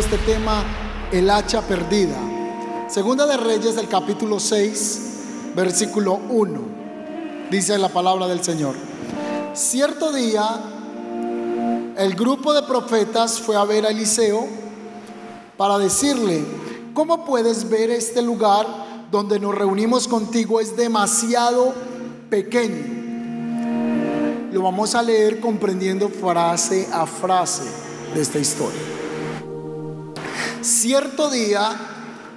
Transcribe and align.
este 0.00 0.18
tema 0.18 0.64
El 1.12 1.30
hacha 1.30 1.62
perdida. 1.62 2.16
Segunda 2.88 3.26
de 3.26 3.36
Reyes, 3.36 3.76
el 3.76 3.88
capítulo 3.88 4.40
6, 4.40 5.52
versículo 5.54 6.14
1. 6.28 6.79
Dice 7.50 7.76
la 7.78 7.88
palabra 7.88 8.28
del 8.28 8.44
Señor. 8.44 8.76
Cierto 9.54 10.12
día, 10.12 10.46
el 11.96 12.14
grupo 12.14 12.54
de 12.54 12.62
profetas 12.62 13.40
fue 13.40 13.56
a 13.56 13.64
ver 13.64 13.84
a 13.84 13.88
Eliseo 13.88 14.46
para 15.56 15.76
decirle, 15.78 16.44
¿cómo 16.94 17.24
puedes 17.24 17.68
ver 17.68 17.90
este 17.90 18.22
lugar 18.22 18.68
donde 19.10 19.40
nos 19.40 19.52
reunimos 19.56 20.06
contigo? 20.06 20.60
Es 20.60 20.76
demasiado 20.76 21.74
pequeño. 22.30 23.00
Lo 24.52 24.62
vamos 24.62 24.94
a 24.94 25.02
leer 25.02 25.40
comprendiendo 25.40 26.08
frase 26.08 26.88
a 26.92 27.04
frase 27.04 27.64
de 28.14 28.20
esta 28.20 28.38
historia. 28.38 28.80
Cierto 30.60 31.28
día, 31.30 31.72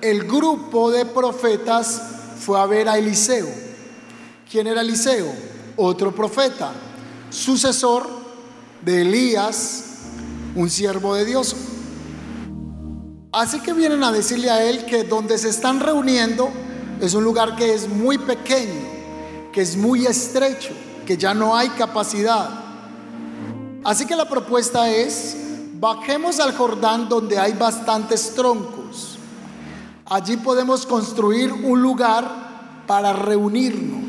el 0.02 0.24
grupo 0.24 0.90
de 0.90 1.06
profetas 1.06 2.02
fue 2.40 2.60
a 2.60 2.66
ver 2.66 2.90
a 2.90 2.98
Eliseo. 2.98 3.63
¿Quién 4.54 4.68
era 4.68 4.82
Eliseo? 4.82 5.34
Otro 5.78 6.14
profeta, 6.14 6.74
sucesor 7.32 8.08
de 8.84 9.02
Elías, 9.02 9.86
un 10.54 10.70
siervo 10.70 11.16
de 11.16 11.26
Dios. 11.26 11.56
Así 13.32 13.62
que 13.62 13.74
vienen 13.74 14.04
a 14.04 14.12
decirle 14.12 14.52
a 14.52 14.64
él 14.64 14.86
que 14.86 15.06
donde 15.06 15.40
se 15.40 15.50
están 15.50 15.80
reuniendo 15.80 16.52
es 17.02 17.16
un 17.16 17.24
lugar 17.24 17.56
que 17.56 17.74
es 17.74 17.90
muy 17.90 18.20
pequeño, 18.20 18.80
que 19.52 19.62
es 19.62 19.76
muy 19.76 20.06
estrecho, 20.06 20.74
que 21.04 21.18
ya 21.18 21.34
no 21.34 21.56
hay 21.56 21.70
capacidad. 21.70 22.48
Así 23.84 24.06
que 24.06 24.16
la 24.16 24.30
propuesta 24.30 24.88
es 24.88 25.36
Bajemos 25.80 26.40
al 26.40 26.56
Jordán 26.56 27.10
donde 27.10 27.40
hay 27.40 27.54
bastantes 27.54 28.36
troncos. 28.36 29.18
Allí 30.06 30.38
podemos 30.38 30.86
construir 30.86 31.52
un 31.52 31.82
lugar 31.82 32.84
para 32.86 33.14
reunirnos. 33.14 34.03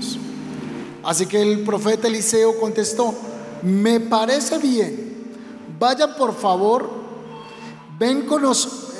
Así 1.04 1.26
que 1.26 1.40
el 1.40 1.60
profeta 1.60 2.08
Eliseo 2.08 2.58
contestó, 2.58 3.14
me 3.62 4.00
parece 4.00 4.58
bien. 4.58 5.14
Vayan 5.78 6.14
por 6.16 6.34
favor, 6.34 6.88
ven 7.98 8.22
con 8.22 8.42
nosotros, 8.42 8.94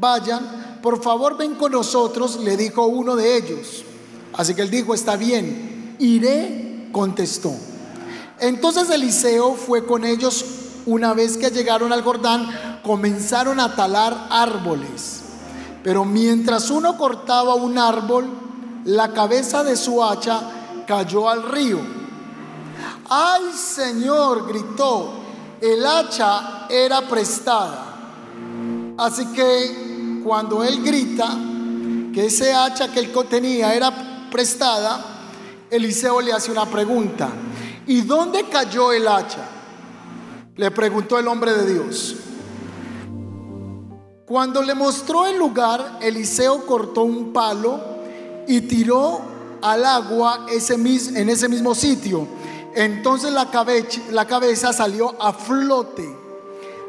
vayan, 0.00 0.78
por 0.82 1.02
favor 1.02 1.36
ven 1.36 1.54
con 1.54 1.72
nosotros, 1.72 2.40
le 2.40 2.56
dijo 2.56 2.86
uno 2.86 3.16
de 3.16 3.36
ellos. 3.36 3.84
Así 4.32 4.54
que 4.54 4.62
él 4.62 4.70
dijo, 4.70 4.94
está 4.94 5.16
bien, 5.16 5.96
iré, 5.98 6.88
contestó. 6.92 7.52
Entonces 8.40 8.90
Eliseo 8.90 9.54
fue 9.54 9.86
con 9.86 10.04
ellos 10.04 10.44
una 10.86 11.14
vez 11.14 11.36
que 11.36 11.50
llegaron 11.50 11.92
al 11.92 12.02
Jordán, 12.02 12.80
comenzaron 12.82 13.60
a 13.60 13.74
talar 13.76 14.28
árboles. 14.30 15.20
Pero 15.82 16.04
mientras 16.04 16.70
uno 16.70 16.96
cortaba 16.96 17.54
un 17.54 17.78
árbol, 17.78 18.26
la 18.84 19.12
cabeza 19.12 19.62
de 19.64 19.76
su 19.76 20.02
hacha 20.02 20.40
cayó 20.86 21.28
al 21.28 21.42
río. 21.42 21.78
¡Ay, 23.08 23.52
Señor! 23.52 24.46
gritó. 24.48 25.12
El 25.60 25.84
hacha 25.86 26.66
era 26.68 27.08
prestada. 27.08 27.84
Así 28.98 29.26
que 29.32 30.20
cuando 30.22 30.62
él 30.62 30.82
grita 30.82 31.28
que 32.12 32.26
ese 32.26 32.52
hacha 32.52 32.92
que 32.92 33.00
él 33.00 33.12
tenía 33.28 33.74
era 33.74 34.28
prestada, 34.30 35.04
Eliseo 35.70 36.20
le 36.20 36.32
hace 36.32 36.52
una 36.52 36.66
pregunta. 36.66 37.28
¿Y 37.86 38.02
dónde 38.02 38.44
cayó 38.44 38.92
el 38.92 39.06
hacha? 39.08 39.48
Le 40.56 40.70
preguntó 40.70 41.18
el 41.18 41.26
hombre 41.26 41.52
de 41.52 41.72
Dios. 41.72 42.16
Cuando 44.26 44.62
le 44.62 44.74
mostró 44.74 45.26
el 45.26 45.36
lugar, 45.36 45.98
Eliseo 46.00 46.64
cortó 46.64 47.02
un 47.02 47.32
palo 47.32 47.80
y 48.46 48.62
tiró 48.62 49.33
al 49.64 49.84
agua 49.86 50.46
ese 50.50 50.74
en 50.74 51.30
ese 51.30 51.48
mismo 51.48 51.74
sitio. 51.74 52.28
Entonces 52.74 53.32
la 53.32 53.50
cabeza, 53.50 54.02
la 54.10 54.26
cabeza 54.26 54.74
salió 54.74 55.20
a 55.20 55.32
flote. 55.32 56.06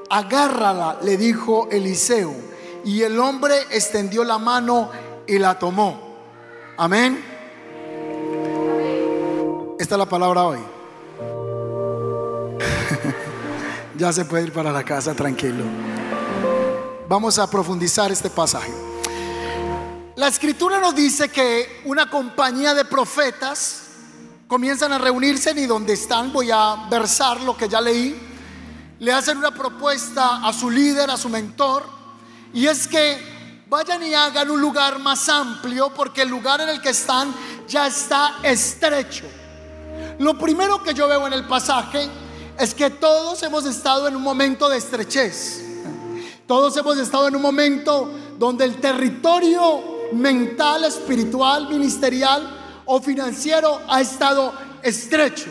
Agárrala, 0.10 0.98
le 1.02 1.16
dijo 1.16 1.70
Eliseo. 1.72 2.34
Y 2.84 3.02
el 3.02 3.18
hombre 3.18 3.56
extendió 3.72 4.26
la 4.26 4.38
mano 4.38 4.90
y 5.26 5.40
la 5.40 5.58
tomó. 5.58 6.18
Amén. 6.78 7.24
Esta 9.80 9.96
es 9.96 10.00
la 10.00 10.10
palabra 10.10 10.44
hoy. 10.44 10.60
ya 13.98 14.12
se 14.12 14.26
puede 14.26 14.44
ir 14.44 14.52
para 14.52 14.74
la 14.74 14.84
casa 14.84 15.14
tranquilo. 15.14 15.64
Vamos 17.08 17.40
a 17.40 17.50
profundizar 17.50 18.12
este 18.12 18.30
pasaje. 18.30 18.74
La 20.16 20.30
escritura 20.30 20.80
nos 20.80 20.96
dice 20.96 21.28
que 21.28 21.82
una 21.84 22.10
compañía 22.10 22.74
de 22.74 22.86
profetas 22.86 23.82
comienzan 24.48 24.94
a 24.94 24.98
reunirse 24.98 25.52
y 25.52 25.66
donde 25.66 25.92
están 25.92 26.32
voy 26.32 26.52
a 26.52 26.88
versar 26.90 27.42
lo 27.42 27.58
que 27.58 27.68
ya 27.68 27.82
leí. 27.82 28.18
Le 29.00 29.12
hacen 29.12 29.38
una 29.38 29.52
propuesta 29.52 30.48
a 30.48 30.54
su 30.54 30.70
líder, 30.70 31.10
a 31.10 31.18
su 31.18 31.28
mentor, 31.28 31.84
y 32.54 32.66
es 32.66 32.88
que 32.88 33.66
vayan 33.68 34.04
y 34.04 34.14
hagan 34.14 34.50
un 34.50 34.62
lugar 34.62 35.00
más 35.00 35.28
amplio 35.28 35.94
porque 35.94 36.22
el 36.22 36.30
lugar 36.30 36.62
en 36.62 36.70
el 36.70 36.82
que 36.82 36.92
están 36.92 37.36
ya 37.68 37.86
está 37.88 38.38
estrecho. 38.42 39.26
Lo 40.20 40.38
primero 40.38 40.82
que 40.82 40.94
yo 40.94 41.10
veo 41.10 41.28
en 41.28 41.34
el 41.34 41.44
pasaje 41.44 42.08
es 42.58 42.74
que 42.74 42.90
todos 42.90 43.44
hemos 43.44 43.66
estado 43.66 44.08
en 44.08 44.16
un 44.16 44.24
momento 44.24 44.70
de 44.70 44.78
estrechez. 44.78 45.62
Todos 46.48 46.78
hemos 46.78 46.98
estado 47.00 47.28
en 47.28 47.36
un 47.36 47.42
momento 47.42 48.10
donde 48.40 48.64
el 48.64 48.80
territorio 48.80 49.95
mental, 50.14 50.84
espiritual, 50.84 51.70
ministerial 51.70 52.82
o 52.86 53.02
financiero 53.02 53.82
ha 53.88 54.02
estado 54.02 54.54
estrecho. 54.82 55.50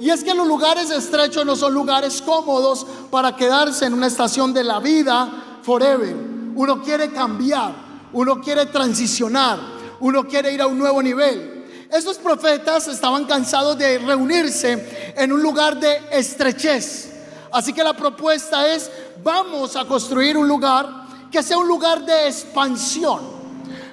Y 0.00 0.10
es 0.10 0.24
que 0.24 0.34
los 0.34 0.46
lugares 0.46 0.90
estrechos 0.90 1.46
no 1.46 1.54
son 1.54 1.72
lugares 1.72 2.20
cómodos 2.22 2.84
para 3.10 3.36
quedarse 3.36 3.86
en 3.86 3.94
una 3.94 4.08
estación 4.08 4.52
de 4.52 4.64
la 4.64 4.80
vida 4.80 5.60
forever. 5.62 6.16
Uno 6.54 6.82
quiere 6.82 7.10
cambiar, 7.12 7.72
uno 8.12 8.40
quiere 8.40 8.66
transicionar, 8.66 9.58
uno 10.00 10.24
quiere 10.26 10.52
ir 10.52 10.60
a 10.60 10.66
un 10.66 10.78
nuevo 10.78 11.02
nivel. 11.02 11.64
Estos 11.88 12.16
profetas 12.18 12.88
estaban 12.88 13.26
cansados 13.26 13.78
de 13.78 13.98
reunirse 13.98 15.14
en 15.14 15.32
un 15.32 15.42
lugar 15.42 15.78
de 15.78 16.00
estrechez. 16.10 17.12
Así 17.52 17.72
que 17.72 17.84
la 17.84 17.94
propuesta 17.94 18.74
es, 18.74 18.90
vamos 19.22 19.76
a 19.76 19.84
construir 19.84 20.36
un 20.36 20.48
lugar 20.48 21.02
que 21.30 21.42
sea 21.42 21.58
un 21.58 21.68
lugar 21.68 22.04
de 22.04 22.28
expansión. 22.28 23.41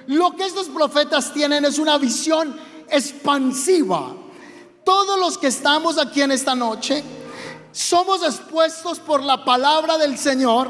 Lo 0.10 0.36
que 0.36 0.44
estos 0.44 0.70
profetas 0.70 1.32
tienen 1.32 1.66
es 1.66 1.78
una 1.78 2.00
visión 2.00 2.60
expansiva. 2.90 4.16
Todos 4.84 5.20
los 5.20 5.38
que 5.38 5.46
estamos 5.46 6.00
aquí 6.00 6.24
en 6.24 6.32
esta 6.32 6.56
noche 6.56 7.04
somos 7.72 8.24
expuestos 8.24 8.98
por 8.98 9.22
la 9.22 9.46
palabra 9.46 10.00
del 10.00 10.18
Señor 10.18 10.68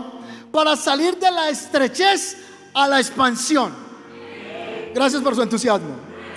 para 0.51 0.75
salir 0.75 1.17
de 1.19 1.31
la 1.31 1.47
estrechez 1.47 2.35
a 2.73 2.89
la 2.89 2.99
expansión. 2.99 3.73
Gracias 4.93 5.21
por 5.23 5.33
su 5.35 5.41
entusiasmo. 5.41 5.95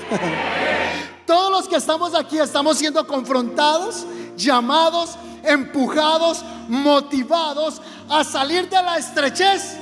Todos 1.27 1.51
los 1.51 1.69
que 1.69 1.79
estamos 1.79 2.15
aquí 2.15 2.39
estamos 2.39 2.79
siendo 2.79 3.05
confrontados, 3.05 4.07
llamados, 4.37 5.19
empujados, 5.43 6.45
motivados 6.69 7.83
a 8.09 8.23
salir 8.23 8.69
de 8.69 8.81
la 8.81 8.99
estrechez. 8.99 9.82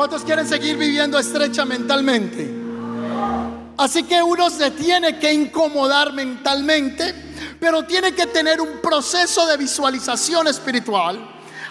¿Cuántos 0.00 0.24
quieren 0.24 0.48
seguir 0.48 0.78
viviendo 0.78 1.18
estrecha 1.18 1.66
mentalmente? 1.66 2.50
Así 3.76 4.02
que 4.04 4.22
uno 4.22 4.48
se 4.48 4.70
tiene 4.70 5.18
que 5.18 5.30
incomodar 5.30 6.14
mentalmente, 6.14 7.14
pero 7.60 7.84
tiene 7.84 8.14
que 8.14 8.26
tener 8.26 8.62
un 8.62 8.78
proceso 8.80 9.44
de 9.44 9.58
visualización 9.58 10.48
espiritual 10.48 11.20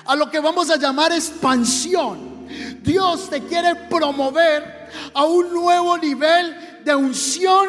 a 0.05 0.15
lo 0.15 0.29
que 0.29 0.39
vamos 0.39 0.69
a 0.69 0.77
llamar 0.77 1.11
expansión. 1.11 2.47
Dios 2.83 3.31
te 3.31 3.45
quiere 3.45 3.73
promover 3.89 4.91
a 5.15 5.23
un 5.23 5.51
nuevo 5.51 5.97
nivel 5.97 6.83
de 6.85 6.93
unción 6.93 7.67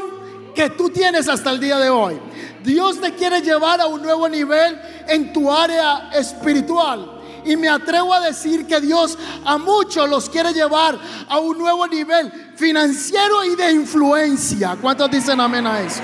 que 0.55 0.69
tú 0.69 0.91
tienes 0.91 1.27
hasta 1.27 1.53
el 1.53 1.59
día 1.59 1.79
de 1.79 1.89
hoy. 1.89 2.21
Dios 2.63 3.01
te 3.01 3.15
quiere 3.15 3.41
llevar 3.41 3.81
a 3.81 3.87
un 3.87 4.03
nuevo 4.03 4.29
nivel 4.29 4.79
en 5.09 5.33
tu 5.33 5.51
área 5.51 6.11
espiritual. 6.13 7.20
Y 7.45 7.57
me 7.57 7.69
atrevo 7.69 8.13
a 8.13 8.21
decir 8.21 8.67
que 8.67 8.81
Dios 8.81 9.17
a 9.45 9.59
muchos 9.59 10.09
los 10.09 10.29
quiere 10.29 10.53
llevar 10.53 10.99
a 11.29 11.39
un 11.39 11.59
nuevo 11.59 11.87
nivel 11.87 12.53
financiero 12.57 13.45
y 13.45 13.57
de 13.57 13.73
influencia. 13.73 14.77
¿Cuántos 14.81 15.11
dicen 15.11 15.41
amén 15.41 15.67
a 15.67 15.81
eso? 15.81 16.01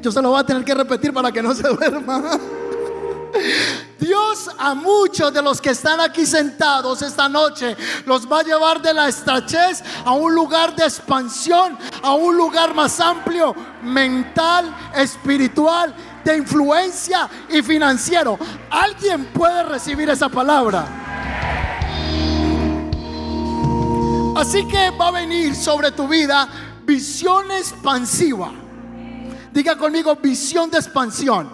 Yo 0.00 0.10
se 0.10 0.22
lo 0.22 0.30
voy 0.30 0.40
a 0.40 0.44
tener 0.44 0.64
que 0.64 0.74
repetir 0.74 1.12
para 1.12 1.30
que 1.30 1.42
no 1.42 1.54
se 1.54 1.62
duerma. 1.68 2.38
Dios 3.98 4.50
a 4.58 4.74
muchos 4.74 5.32
de 5.32 5.42
los 5.42 5.60
que 5.60 5.70
están 5.70 6.00
aquí 6.00 6.24
sentados 6.24 7.02
esta 7.02 7.28
noche 7.28 7.76
los 8.06 8.26
va 8.26 8.40
a 8.40 8.42
llevar 8.42 8.80
de 8.80 8.94
la 8.94 9.08
estrechez 9.08 9.82
a 10.04 10.12
un 10.12 10.34
lugar 10.34 10.74
de 10.74 10.84
expansión, 10.84 11.76
a 12.02 12.14
un 12.14 12.36
lugar 12.36 12.74
más 12.74 12.98
amplio, 12.98 13.54
mental, 13.82 14.74
espiritual, 14.96 15.94
de 16.24 16.36
influencia 16.36 17.28
y 17.48 17.62
financiero. 17.62 18.38
¿Alguien 18.70 19.26
puede 19.26 19.62
recibir 19.62 20.08
esa 20.10 20.28
palabra? 20.28 20.84
Así 24.36 24.66
que 24.66 24.90
va 24.90 25.08
a 25.08 25.10
venir 25.10 25.54
sobre 25.54 25.92
tu 25.92 26.08
vida 26.08 26.48
visión 26.84 27.50
expansiva. 27.50 28.52
Diga 29.52 29.76
conmigo 29.76 30.16
visión 30.16 30.70
de 30.70 30.78
expansión. 30.78 31.50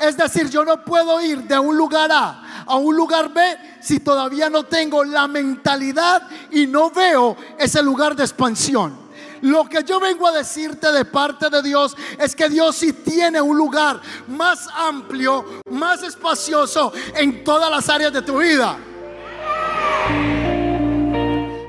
Es 0.00 0.16
decir, 0.16 0.48
yo 0.48 0.64
no 0.64 0.84
puedo 0.84 1.20
ir 1.20 1.42
de 1.44 1.58
un 1.58 1.76
lugar 1.76 2.10
A 2.10 2.42
a 2.66 2.76
un 2.76 2.96
lugar 2.96 3.32
B 3.32 3.42
si 3.80 4.00
todavía 4.00 4.48
no 4.48 4.64
tengo 4.64 5.04
la 5.04 5.26
mentalidad 5.28 6.22
y 6.50 6.66
no 6.66 6.90
veo 6.90 7.36
ese 7.58 7.82
lugar 7.82 8.14
de 8.16 8.22
expansión. 8.22 9.01
Lo 9.42 9.68
que 9.68 9.82
yo 9.82 9.98
vengo 9.98 10.26
a 10.26 10.32
decirte 10.32 10.92
de 10.92 11.04
parte 11.04 11.50
de 11.50 11.62
Dios 11.62 11.96
es 12.18 12.34
que 12.34 12.48
Dios 12.48 12.76
sí 12.76 12.92
tiene 12.92 13.40
un 13.40 13.56
lugar 13.56 14.00
más 14.28 14.68
amplio, 14.74 15.60
más 15.70 16.02
espacioso 16.02 16.92
en 17.14 17.42
todas 17.42 17.70
las 17.70 17.88
áreas 17.88 18.12
de 18.12 18.22
tu 18.22 18.38
vida. 18.38 18.78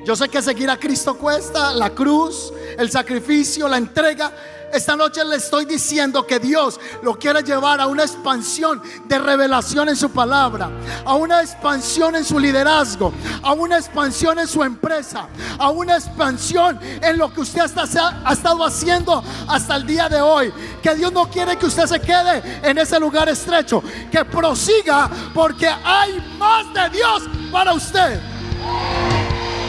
Yo 0.05 0.15
sé 0.15 0.29
que 0.29 0.41
seguir 0.41 0.69
a 0.69 0.77
Cristo 0.77 1.17
cuesta, 1.17 1.73
la 1.73 1.89
cruz, 1.89 2.53
el 2.77 2.91
sacrificio, 2.91 3.67
la 3.67 3.77
entrega, 3.77 4.31
esta 4.73 4.95
noche 4.95 5.23
le 5.23 5.35
estoy 5.35 5.65
diciendo 5.65 6.25
que 6.25 6.39
Dios 6.39 6.79
lo 7.03 7.17
quiere 7.17 7.43
llevar 7.43 7.79
a 7.79 7.85
una 7.85 8.03
expansión 8.03 8.81
de 9.05 9.19
revelación 9.19 9.87
en 9.89 9.95
su 9.95 10.09
palabra, 10.09 10.71
a 11.05 11.13
una 11.13 11.41
expansión 11.41 12.15
en 12.15 12.25
su 12.25 12.39
liderazgo, 12.39 13.13
a 13.43 13.53
una 13.53 13.77
expansión 13.77 14.39
en 14.39 14.47
su 14.47 14.63
empresa, 14.63 15.27
a 15.59 15.69
una 15.69 15.97
expansión 15.97 16.79
en 16.81 17.17
lo 17.17 17.31
que 17.31 17.41
usted 17.41 17.61
ha 17.61 18.33
estado 18.33 18.65
haciendo 18.65 19.23
hasta 19.47 19.75
el 19.75 19.85
día 19.85 20.09
de 20.09 20.21
hoy. 20.21 20.51
Que 20.81 20.95
Dios 20.95 21.13
no 21.13 21.29
quiere 21.29 21.55
que 21.55 21.67
usted 21.67 21.85
se 21.85 21.99
quede 21.99 22.59
en 22.63 22.77
ese 22.77 22.99
lugar 22.99 23.29
estrecho, 23.29 23.83
que 24.11 24.25
prosiga 24.25 25.09
porque 25.33 25.67
hay 25.67 26.19
más 26.39 26.73
de 26.73 26.89
Dios 26.97 27.23
para 27.51 27.73
usted. 27.73 28.19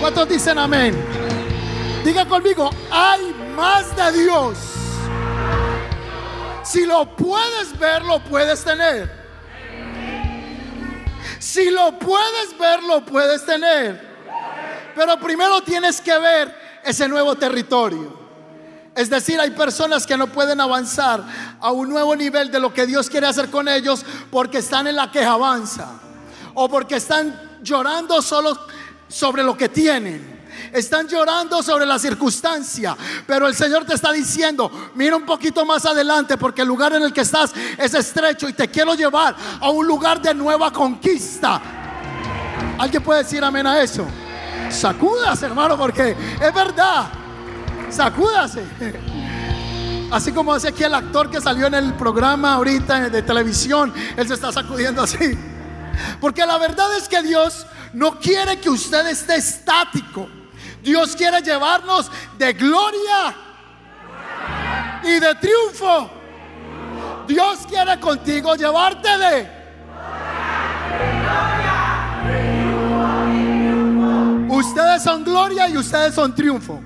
¿Cuántos 0.00 0.28
dicen 0.28 0.58
amén? 0.58 0.94
Diga 2.04 2.26
conmigo, 2.26 2.70
hay 2.90 3.34
más 3.54 3.94
de 3.96 4.22
Dios. 4.22 4.73
Si 6.74 6.86
lo 6.86 7.14
puedes 7.14 7.78
ver, 7.78 8.02
lo 8.02 8.18
puedes 8.18 8.64
tener. 8.64 9.08
Si 11.38 11.70
lo 11.70 11.96
puedes 12.00 12.58
ver, 12.58 12.82
lo 12.82 13.06
puedes 13.06 13.46
tener. 13.46 14.04
Pero 14.96 15.20
primero 15.20 15.60
tienes 15.60 16.00
que 16.00 16.18
ver 16.18 16.52
ese 16.82 17.06
nuevo 17.06 17.36
territorio. 17.36 18.18
Es 18.92 19.08
decir, 19.08 19.38
hay 19.38 19.52
personas 19.52 20.04
que 20.04 20.16
no 20.16 20.26
pueden 20.26 20.60
avanzar 20.60 21.22
a 21.60 21.70
un 21.70 21.90
nuevo 21.90 22.16
nivel 22.16 22.50
de 22.50 22.58
lo 22.58 22.74
que 22.74 22.86
Dios 22.86 23.08
quiere 23.08 23.28
hacer 23.28 23.50
con 23.50 23.68
ellos 23.68 24.04
porque 24.32 24.58
están 24.58 24.88
en 24.88 24.96
la 24.96 25.12
queja 25.12 25.30
avanza 25.30 26.00
o 26.54 26.68
porque 26.68 26.96
están 26.96 27.60
llorando 27.62 28.20
solo 28.20 28.58
sobre 29.06 29.44
lo 29.44 29.56
que 29.56 29.68
tienen 29.68 30.33
están 30.74 31.06
llorando 31.06 31.62
sobre 31.62 31.86
la 31.86 31.98
circunstancia, 32.00 32.96
pero 33.26 33.46
el 33.46 33.54
Señor 33.54 33.84
te 33.84 33.94
está 33.94 34.10
diciendo, 34.10 34.90
mira 34.96 35.16
un 35.16 35.24
poquito 35.24 35.64
más 35.64 35.86
adelante 35.86 36.36
porque 36.36 36.62
el 36.62 36.68
lugar 36.68 36.92
en 36.94 37.04
el 37.04 37.12
que 37.12 37.20
estás 37.20 37.52
es 37.78 37.94
estrecho 37.94 38.48
y 38.48 38.52
te 38.52 38.68
quiero 38.68 38.94
llevar 38.94 39.36
a 39.60 39.70
un 39.70 39.86
lugar 39.86 40.20
de 40.20 40.34
nueva 40.34 40.72
conquista. 40.72 41.62
¿Alguien 42.76 43.02
puede 43.04 43.22
decir 43.22 43.42
amén 43.44 43.66
a 43.68 43.80
eso? 43.80 44.04
Sacúdase, 44.68 45.46
hermano, 45.46 45.78
porque 45.78 46.16
es 46.40 46.54
verdad. 46.54 47.06
Sacúdase. 47.88 48.64
Así 50.10 50.32
como 50.32 50.52
hace 50.52 50.68
aquí 50.68 50.82
el 50.82 50.94
actor 50.94 51.30
que 51.30 51.40
salió 51.40 51.68
en 51.68 51.74
el 51.74 51.94
programa 51.94 52.54
ahorita 52.54 53.10
de 53.10 53.22
televisión, 53.22 53.94
él 54.16 54.26
se 54.26 54.34
está 54.34 54.50
sacudiendo 54.50 55.02
así. 55.02 55.38
Porque 56.20 56.44
la 56.44 56.58
verdad 56.58 56.96
es 56.96 57.08
que 57.08 57.22
Dios 57.22 57.64
no 57.92 58.18
quiere 58.18 58.58
que 58.58 58.70
usted 58.70 59.06
esté 59.06 59.36
estático. 59.36 60.28
Dios 60.84 61.16
quiere 61.16 61.40
llevarnos 61.40 62.10
de 62.38 62.52
gloria 62.52 63.34
y 65.02 65.18
de 65.18 65.34
triunfo. 65.34 66.10
Dios 67.26 67.60
quiere 67.66 67.98
contigo 67.98 68.54
llevarte 68.54 69.08
de 69.18 69.64
Ustedes 74.48 75.02
son 75.02 75.24
gloria 75.24 75.68
y 75.68 75.76
ustedes 75.76 76.14
son 76.14 76.34
triunfo. 76.34 76.80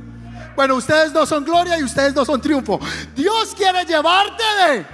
Bueno, 0.56 0.76
ustedes 0.76 1.12
dos 1.12 1.28
son 1.28 1.44
gloria 1.44 1.78
y 1.78 1.84
ustedes 1.84 2.14
dos 2.14 2.26
son 2.26 2.40
triunfo. 2.40 2.80
Dios 3.14 3.54
quiere 3.54 3.84
llevarte 3.84 4.42
de. 4.66 4.86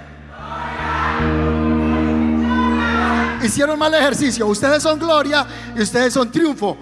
Hicieron 3.45 3.79
mal 3.79 3.93
ejercicio. 3.93 4.45
Ustedes 4.47 4.83
son 4.83 4.99
gloria 4.99 5.45
y 5.75 5.81
ustedes 5.81 6.13
son 6.13 6.31
triunfo. 6.31 6.77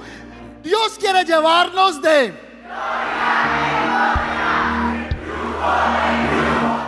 Dios 0.64 0.94
quiere 0.98 1.26
llevarnos 1.26 2.02
de... 2.02 2.42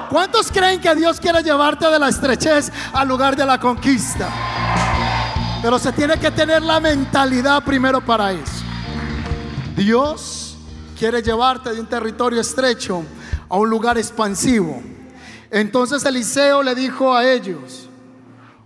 ¿Cuántos 0.09 0.49
creen 0.49 0.79
que 0.79 0.95
Dios 0.95 1.19
quiere 1.19 1.43
llevarte 1.43 1.85
de 1.87 1.99
la 1.99 2.07
estrechez 2.07 2.71
al 2.93 3.07
lugar 3.07 3.35
de 3.35 3.45
la 3.45 3.59
conquista? 3.59 4.29
Pero 5.61 5.77
se 5.77 5.91
tiene 5.91 6.17
que 6.17 6.31
tener 6.31 6.61
la 6.61 6.79
mentalidad 6.79 7.63
primero 7.63 7.99
para 7.99 8.31
eso. 8.31 8.63
Dios 9.75 10.55
quiere 10.97 11.21
llevarte 11.21 11.73
de 11.73 11.81
un 11.81 11.87
territorio 11.87 12.39
estrecho 12.39 13.03
a 13.49 13.57
un 13.57 13.69
lugar 13.69 13.97
expansivo. 13.97 14.81
Entonces 15.51 16.05
Eliseo 16.05 16.63
le 16.63 16.75
dijo 16.75 17.13
a 17.13 17.25
ellos, 17.25 17.89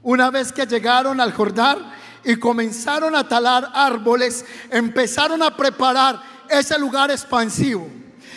una 0.03 0.29
vez 0.29 0.51
que 0.51 0.67
llegaron 0.67 1.19
al 1.19 1.33
Jordán, 1.33 1.79
y 2.23 2.35
comenzaron 2.35 3.15
a 3.15 3.27
talar 3.27 3.69
árboles, 3.73 4.45
empezaron 4.69 5.41
a 5.43 5.55
preparar 5.55 6.21
ese 6.49 6.77
lugar 6.77 7.11
expansivo. 7.11 7.87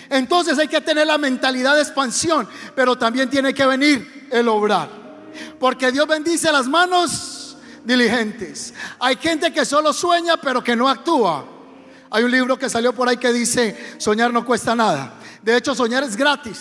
Entonces 0.08 0.58
hay 0.58 0.68
que 0.68 0.80
tener 0.80 1.06
la 1.06 1.18
mentalidad 1.18 1.74
de 1.74 1.82
expansión, 1.82 2.48
pero 2.74 2.96
también 2.96 3.30
tiene 3.30 3.54
que 3.54 3.64
venir 3.64 4.28
el 4.30 4.48
obrar. 4.48 4.88
Porque 5.58 5.90
Dios 5.90 6.06
bendice 6.06 6.52
las 6.52 6.66
manos 6.66 7.56
diligentes. 7.84 8.74
Hay 9.00 9.16
gente 9.16 9.52
que 9.52 9.64
solo 9.64 9.92
sueña, 9.92 10.36
pero 10.36 10.62
que 10.62 10.76
no 10.76 10.88
actúa. 10.88 11.46
Hay 12.10 12.24
un 12.24 12.30
libro 12.30 12.58
que 12.58 12.68
salió 12.68 12.92
por 12.92 13.08
ahí 13.08 13.16
que 13.16 13.32
dice, 13.32 13.94
soñar 13.96 14.32
no 14.32 14.44
cuesta 14.44 14.74
nada. 14.74 15.14
De 15.42 15.56
hecho, 15.56 15.74
soñar 15.74 16.04
es 16.04 16.14
gratis. 16.14 16.60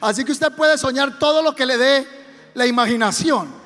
Así 0.00 0.24
que 0.24 0.32
usted 0.32 0.52
puede 0.52 0.76
soñar 0.76 1.18
todo 1.18 1.40
lo 1.40 1.54
que 1.54 1.64
le 1.64 1.78
dé 1.78 2.06
la 2.54 2.66
imaginación. 2.66 3.61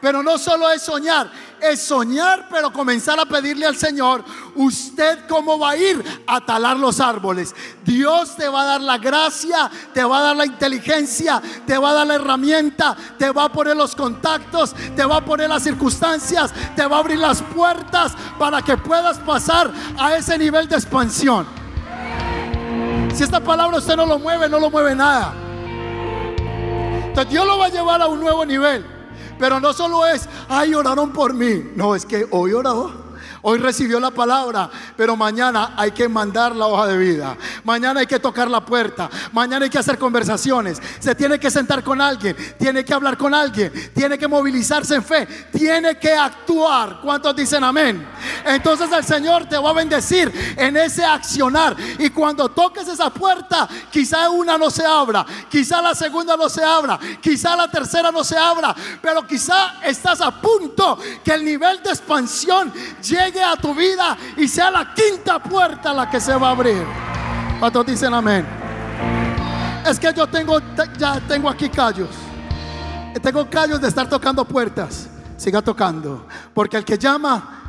Pero 0.00 0.22
no 0.22 0.38
solo 0.38 0.70
es 0.70 0.82
soñar, 0.82 1.30
es 1.60 1.82
soñar, 1.82 2.48
pero 2.50 2.72
comenzar 2.72 3.20
a 3.20 3.26
pedirle 3.26 3.66
al 3.66 3.76
Señor, 3.76 4.24
usted 4.54 5.26
cómo 5.28 5.58
va 5.58 5.70
a 5.70 5.76
ir 5.76 6.22
a 6.26 6.40
talar 6.40 6.78
los 6.78 7.00
árboles. 7.00 7.54
Dios 7.84 8.34
te 8.34 8.48
va 8.48 8.62
a 8.62 8.64
dar 8.64 8.80
la 8.80 8.96
gracia, 8.96 9.70
te 9.92 10.02
va 10.02 10.20
a 10.20 10.22
dar 10.22 10.36
la 10.36 10.46
inteligencia, 10.46 11.42
te 11.66 11.76
va 11.76 11.90
a 11.90 11.94
dar 11.94 12.06
la 12.06 12.14
herramienta, 12.14 12.96
te 13.18 13.30
va 13.30 13.44
a 13.44 13.52
poner 13.52 13.76
los 13.76 13.94
contactos, 13.94 14.74
te 14.96 15.04
va 15.04 15.18
a 15.18 15.24
poner 15.24 15.50
las 15.50 15.62
circunstancias, 15.62 16.50
te 16.74 16.86
va 16.86 16.96
a 16.96 17.00
abrir 17.00 17.18
las 17.18 17.42
puertas 17.42 18.12
para 18.38 18.62
que 18.62 18.78
puedas 18.78 19.18
pasar 19.18 19.70
a 19.98 20.16
ese 20.16 20.38
nivel 20.38 20.66
de 20.66 20.76
expansión. 20.76 21.46
Si 23.14 23.22
esta 23.22 23.40
palabra 23.40 23.76
usted 23.76 23.96
no 23.96 24.06
lo 24.06 24.18
mueve, 24.18 24.48
no 24.48 24.58
lo 24.58 24.70
mueve 24.70 24.94
nada. 24.94 25.34
Entonces 27.06 27.30
Dios 27.30 27.44
lo 27.44 27.58
va 27.58 27.66
a 27.66 27.68
llevar 27.68 28.00
a 28.00 28.06
un 28.06 28.18
nuevo 28.18 28.46
nivel. 28.46 28.99
Pero 29.40 29.58
no 29.58 29.72
solo 29.72 30.06
es, 30.06 30.28
ay, 30.50 30.74
oraron 30.74 31.12
por 31.12 31.32
mí. 31.32 31.72
No, 31.74 31.94
es 31.94 32.04
que 32.04 32.26
hoy 32.30 32.52
oró. 32.52 32.99
Hoy 33.42 33.58
recibió 33.58 33.98
la 33.98 34.10
palabra, 34.10 34.68
pero 34.96 35.16
mañana 35.16 35.72
hay 35.76 35.92
que 35.92 36.08
mandar 36.08 36.54
la 36.54 36.66
hoja 36.66 36.86
de 36.86 36.98
vida. 36.98 37.36
Mañana 37.64 38.00
hay 38.00 38.06
que 38.06 38.18
tocar 38.18 38.50
la 38.50 38.64
puerta. 38.64 39.08
Mañana 39.32 39.64
hay 39.64 39.70
que 39.70 39.78
hacer 39.78 39.98
conversaciones. 39.98 40.80
Se 40.98 41.14
tiene 41.14 41.38
que 41.38 41.50
sentar 41.50 41.82
con 41.82 42.00
alguien. 42.00 42.36
Tiene 42.58 42.84
que 42.84 42.92
hablar 42.92 43.16
con 43.16 43.32
alguien. 43.32 43.72
Tiene 43.94 44.18
que 44.18 44.28
movilizarse 44.28 44.94
en 44.94 45.04
fe. 45.04 45.26
Tiene 45.52 45.98
que 45.98 46.12
actuar. 46.12 47.00
¿Cuántos 47.00 47.34
dicen 47.34 47.64
amén? 47.64 48.06
Entonces 48.44 48.90
el 48.92 49.04
Señor 49.04 49.46
te 49.46 49.56
va 49.56 49.70
a 49.70 49.74
bendecir 49.74 50.54
en 50.56 50.76
ese 50.76 51.02
accionar. 51.02 51.74
Y 51.98 52.10
cuando 52.10 52.50
toques 52.50 52.88
esa 52.88 53.08
puerta, 53.08 53.66
quizá 53.90 54.28
una 54.28 54.58
no 54.58 54.70
se 54.70 54.84
abra. 54.84 55.24
Quizá 55.48 55.80
la 55.80 55.94
segunda 55.94 56.36
no 56.36 56.50
se 56.50 56.62
abra. 56.62 56.98
Quizá 57.22 57.56
la 57.56 57.70
tercera 57.70 58.10
no 58.10 58.22
se 58.22 58.36
abra. 58.36 58.74
Pero 59.00 59.26
quizá 59.26 59.80
estás 59.82 60.20
a 60.20 60.30
punto 60.30 60.98
que 61.24 61.32
el 61.32 61.42
nivel 61.42 61.82
de 61.82 61.90
expansión 61.90 62.70
llegue 63.02 63.29
a 63.38 63.56
tu 63.56 63.74
vida 63.74 64.16
y 64.36 64.48
sea 64.48 64.70
la 64.70 64.92
quinta 64.94 65.38
puerta 65.42 65.92
la 65.92 66.10
que 66.10 66.20
se 66.20 66.34
va 66.34 66.48
a 66.48 66.50
abrir. 66.50 66.84
¿Cuántos 67.58 67.86
dicen 67.86 68.12
amén? 68.12 68.46
Es 69.86 69.98
que 69.98 70.12
yo 70.12 70.26
tengo, 70.26 70.58
ya 70.98 71.20
tengo 71.20 71.48
aquí 71.48 71.68
callos. 71.68 72.10
Tengo 73.22 73.48
callos 73.48 73.80
de 73.80 73.88
estar 73.88 74.08
tocando 74.08 74.44
puertas. 74.44 75.08
Siga 75.36 75.62
tocando. 75.62 76.26
Porque 76.54 76.76
el 76.76 76.84
que 76.84 76.98
llama, 76.98 77.60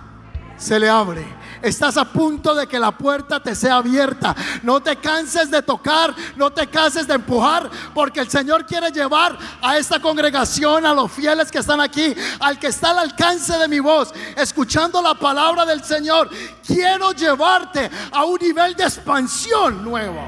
se 0.58 0.80
le 0.80 0.90
abre. 0.90 1.26
Estás 1.62 1.98
a 1.98 2.06
punto 2.06 2.56
de 2.56 2.68
que 2.68 2.80
la 2.80 2.92
puerta 2.92 3.40
te 3.42 3.56
sea 3.56 3.76
abierta. 3.76 4.36
No 4.64 4.82
te 4.82 4.96
canses 4.96 5.52
de 5.52 5.62
tocar, 5.62 6.14
no 6.36 6.52
te 6.52 6.68
canses 6.68 7.08
de 7.08 7.16
empujar, 7.16 7.70
porque 7.94 8.20
el 8.20 8.30
Señor 8.30 8.66
quiere 8.66 8.92
llevar 8.92 9.38
a 9.62 9.78
esta 9.78 10.00
congregación, 10.00 10.86
a 10.86 10.94
los 10.94 11.12
fieles 11.12 11.52
que 11.52 11.60
están 11.60 11.82
aquí, 11.82 12.16
al 12.40 12.58
que 12.58 12.68
está 12.68 12.92
al 12.92 13.00
alcance 13.00 13.58
de 13.58 13.68
mi 13.68 13.80
voz, 13.80 14.14
escuchando 14.36 15.02
la 15.02 15.14
palabra 15.16 15.66
del 15.66 15.84
Señor. 15.84 16.30
Quiero 16.66 17.12
llevarte 17.12 17.90
a 18.12 18.26
un 18.26 18.40
nivel 18.40 18.76
de 18.76 18.84
expansión 18.84 19.84
nuevo. 19.84 20.22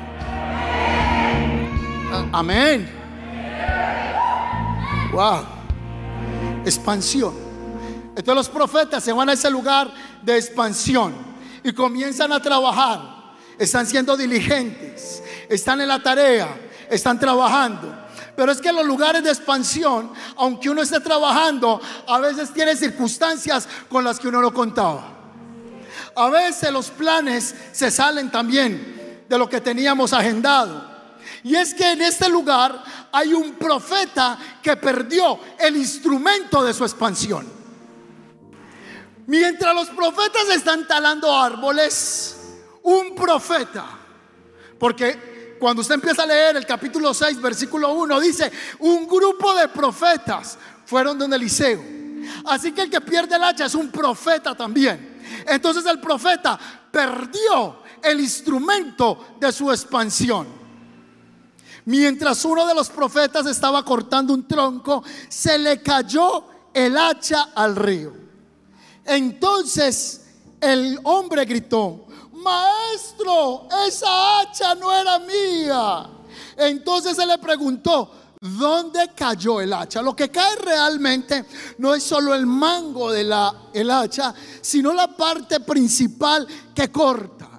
Amén. 2.32 2.90
Wow. 5.12 5.46
Expansión. 6.66 7.43
Entonces 8.16 8.36
los 8.36 8.50
profetas 8.50 9.04
se 9.04 9.12
van 9.12 9.30
a 9.30 9.34
ese 9.34 9.50
lugar 9.50 9.92
de 10.22 10.38
expansión 10.38 11.16
y 11.64 11.74
comienzan 11.74 12.32
a 12.32 12.42
trabajar. 12.42 13.24
Están 13.58 13.88
siendo 13.88 14.16
diligentes, 14.16 15.24
están 15.50 15.82
en 15.82 15.88
la 15.88 16.02
tarea, 16.02 16.56
están 16.90 17.20
trabajando. 17.20 18.04
Pero 18.36 18.52
es 18.52 18.62
que 18.62 18.72
los 18.72 18.86
lugares 18.86 19.24
de 19.24 19.30
expansión, 19.30 20.12
aunque 20.36 20.70
uno 20.70 20.82
esté 20.82 21.00
trabajando, 21.00 21.80
a 22.08 22.20
veces 22.20 22.52
tiene 22.52 22.76
circunstancias 22.76 23.68
con 23.90 24.04
las 24.04 24.20
que 24.20 24.28
uno 24.28 24.42
no 24.42 24.54
contaba. 24.54 25.10
A 26.16 26.30
veces 26.30 26.72
los 26.72 26.90
planes 26.90 27.56
se 27.72 27.90
salen 27.90 28.30
también 28.32 29.26
de 29.28 29.38
lo 29.38 29.50
que 29.50 29.62
teníamos 29.62 30.14
agendado. 30.14 30.94
Y 31.44 31.56
es 31.56 31.74
que 31.74 31.92
en 31.92 32.02
este 32.02 32.30
lugar 32.30 32.84
hay 33.12 33.34
un 33.34 33.54
profeta 33.54 34.38
que 34.62 34.76
perdió 34.76 35.40
el 35.60 35.78
instrumento 35.78 36.64
de 36.64 36.74
su 36.74 36.84
expansión. 36.84 37.63
Mientras 39.28 39.74
los 39.74 39.90
profetas 39.90 40.50
están 40.50 40.88
talando 40.88 41.34
árboles, 41.36 42.38
un 42.84 43.16
profeta, 43.16 43.86
porque 44.78 45.58
cuando 45.60 45.82
usted 45.82 45.96
empieza 45.96 46.24
a 46.24 46.26
leer 46.26 46.58
el 46.58 46.66
capítulo 46.66 47.14
6, 47.14 47.42
versículo 47.42 47.94
1, 47.94 48.20
dice, 48.20 48.52
un 48.80 49.08
grupo 49.08 49.54
de 49.54 49.70
profetas 49.70 50.58
fueron 50.86 51.18
donde 51.18 51.38
Eliseo. 51.38 51.82
Así 52.46 52.74
que 52.74 52.82
el 52.82 52.90
que 52.90 53.02
pierde 53.02 53.36
el 53.36 53.44
hacha 53.44 53.66
es 53.66 53.76
un 53.76 53.90
profeta 53.90 54.56
también. 54.56 55.22
Entonces 55.48 55.86
el 55.86 56.00
profeta 56.00 56.60
perdió 56.92 57.78
el 58.02 58.20
instrumento 58.20 59.36
de 59.40 59.52
su 59.52 59.72
expansión. 59.72 60.48
Mientras 61.86 62.44
uno 62.46 62.66
de 62.66 62.76
los 62.76 62.90
profetas 62.90 63.46
estaba 63.46 63.84
cortando 63.84 64.34
un 64.34 64.48
tronco, 64.48 65.04
se 65.30 65.58
le 65.58 65.82
cayó 65.82 66.46
el 66.74 66.98
hacha 66.98 67.50
al 67.56 67.76
río. 67.76 68.23
Entonces 69.06 70.22
el 70.62 71.00
hombre 71.04 71.46
gritó, 71.46 72.06
maestro, 72.34 73.68
esa 73.88 74.40
hacha 74.40 74.76
no 74.76 74.92
era 74.92 75.20
mía. 75.20 76.10
Entonces 76.58 77.16
se 77.16 77.26
le 77.26 77.38
preguntó, 77.38 78.12
¿dónde 78.40 79.12
cayó 79.16 79.62
el 79.62 79.74
hacha? 79.74 80.02
Lo 80.02 80.16
que 80.16 80.30
cae 80.30 80.56
realmente 80.58 81.46
no 81.78 81.94
es 81.94 82.04
solo 82.04 82.34
el 82.34 82.46
mango 82.46 83.12
de 83.12 83.24
la 83.24 84.00
hacha, 84.00 84.34
sino 84.62 84.94
la 84.94 85.08
parte 85.08 85.60
principal 85.62 86.48
que 86.74 86.92
corta, 86.92 87.50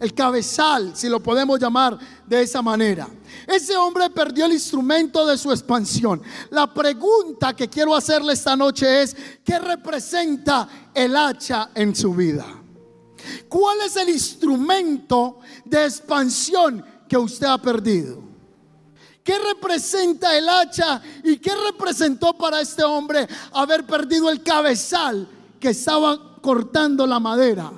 el 0.00 0.14
cabezal, 0.14 0.96
si 0.96 1.08
lo 1.08 1.20
podemos 1.22 1.58
llamar 1.58 1.98
de 2.28 2.42
esa 2.42 2.60
manera. 2.60 3.08
Ese 3.46 3.76
hombre 3.76 4.10
perdió 4.10 4.44
el 4.44 4.52
instrumento 4.52 5.26
de 5.26 5.38
su 5.38 5.50
expansión. 5.50 6.22
La 6.50 6.72
pregunta 6.72 7.54
que 7.54 7.68
quiero 7.68 7.94
hacerle 7.94 8.34
esta 8.34 8.54
noche 8.54 9.02
es, 9.02 9.16
¿qué 9.42 9.58
representa 9.58 10.68
el 10.94 11.16
hacha 11.16 11.70
en 11.74 11.94
su 11.94 12.14
vida? 12.14 12.44
¿Cuál 13.48 13.80
es 13.86 13.96
el 13.96 14.10
instrumento 14.10 15.40
de 15.64 15.84
expansión 15.84 16.84
que 17.08 17.16
usted 17.16 17.46
ha 17.46 17.58
perdido? 17.58 18.22
¿Qué 19.24 19.38
representa 19.38 20.36
el 20.36 20.48
hacha 20.48 21.02
y 21.22 21.36
qué 21.38 21.52
representó 21.54 22.32
para 22.34 22.60
este 22.60 22.82
hombre 22.82 23.26
haber 23.52 23.86
perdido 23.86 24.30
el 24.30 24.42
cabezal 24.42 25.28
que 25.60 25.70
estaba 25.70 26.40
cortando 26.40 27.06
la 27.06 27.18
madera? 27.18 27.70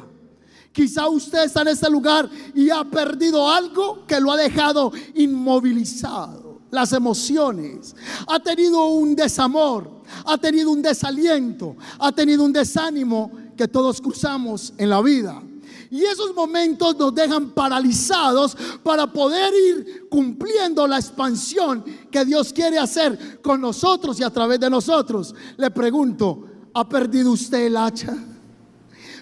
Quizá 0.73 1.09
usted 1.09 1.45
está 1.45 1.63
en 1.63 1.69
este 1.69 1.91
lugar 1.91 2.29
y 2.55 2.71
ha 2.71 2.85
perdido 2.85 3.51
algo 3.51 4.07
que 4.07 4.21
lo 4.21 4.31
ha 4.31 4.37
dejado 4.37 4.93
inmovilizado. 5.15 6.61
Las 6.71 6.93
emociones. 6.93 7.97
Ha 8.29 8.39
tenido 8.39 8.87
un 8.87 9.17
desamor, 9.17 9.91
ha 10.25 10.39
tenido 10.39 10.71
un 10.71 10.81
desaliento, 10.81 11.77
ha 11.99 12.13
tenido 12.13 12.45
un 12.45 12.53
desánimo 12.53 13.33
que 13.57 13.67
todos 13.67 14.01
cruzamos 14.01 14.73
en 14.79 14.91
la 14.91 15.03
vida. 15.03 15.43
Y 15.91 16.05
esos 16.05 16.33
momentos 16.37 16.97
nos 16.97 17.13
dejan 17.13 17.51
paralizados 17.51 18.57
para 18.85 19.13
poder 19.13 19.53
ir 19.53 20.07
cumpliendo 20.09 20.87
la 20.87 20.99
expansión 20.99 21.85
que 22.13 22.25
Dios 22.25 22.53
quiere 22.53 22.79
hacer 22.79 23.41
con 23.43 23.61
nosotros 23.61 24.21
y 24.21 24.23
a 24.23 24.31
través 24.31 24.61
de 24.61 24.71
nosotros. 24.71 25.35
Le 25.57 25.73
pregunto, 25.73 26.45
¿ha 26.73 26.89
perdido 26.89 27.33
usted 27.33 27.67
el 27.67 27.77
hacha? 27.77 28.17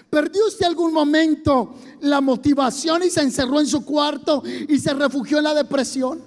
¿Perdió 0.09 0.47
usted 0.47 0.65
algún 0.65 0.91
momento 0.91 1.75
la 2.01 2.19
motivación 2.19 3.03
y 3.03 3.09
se 3.09 3.21
encerró 3.21 3.59
en 3.59 3.67
su 3.67 3.85
cuarto 3.85 4.41
y 4.67 4.79
se 4.79 4.93
refugió 4.93 5.37
en 5.37 5.43
la 5.43 5.53
depresión? 5.53 6.21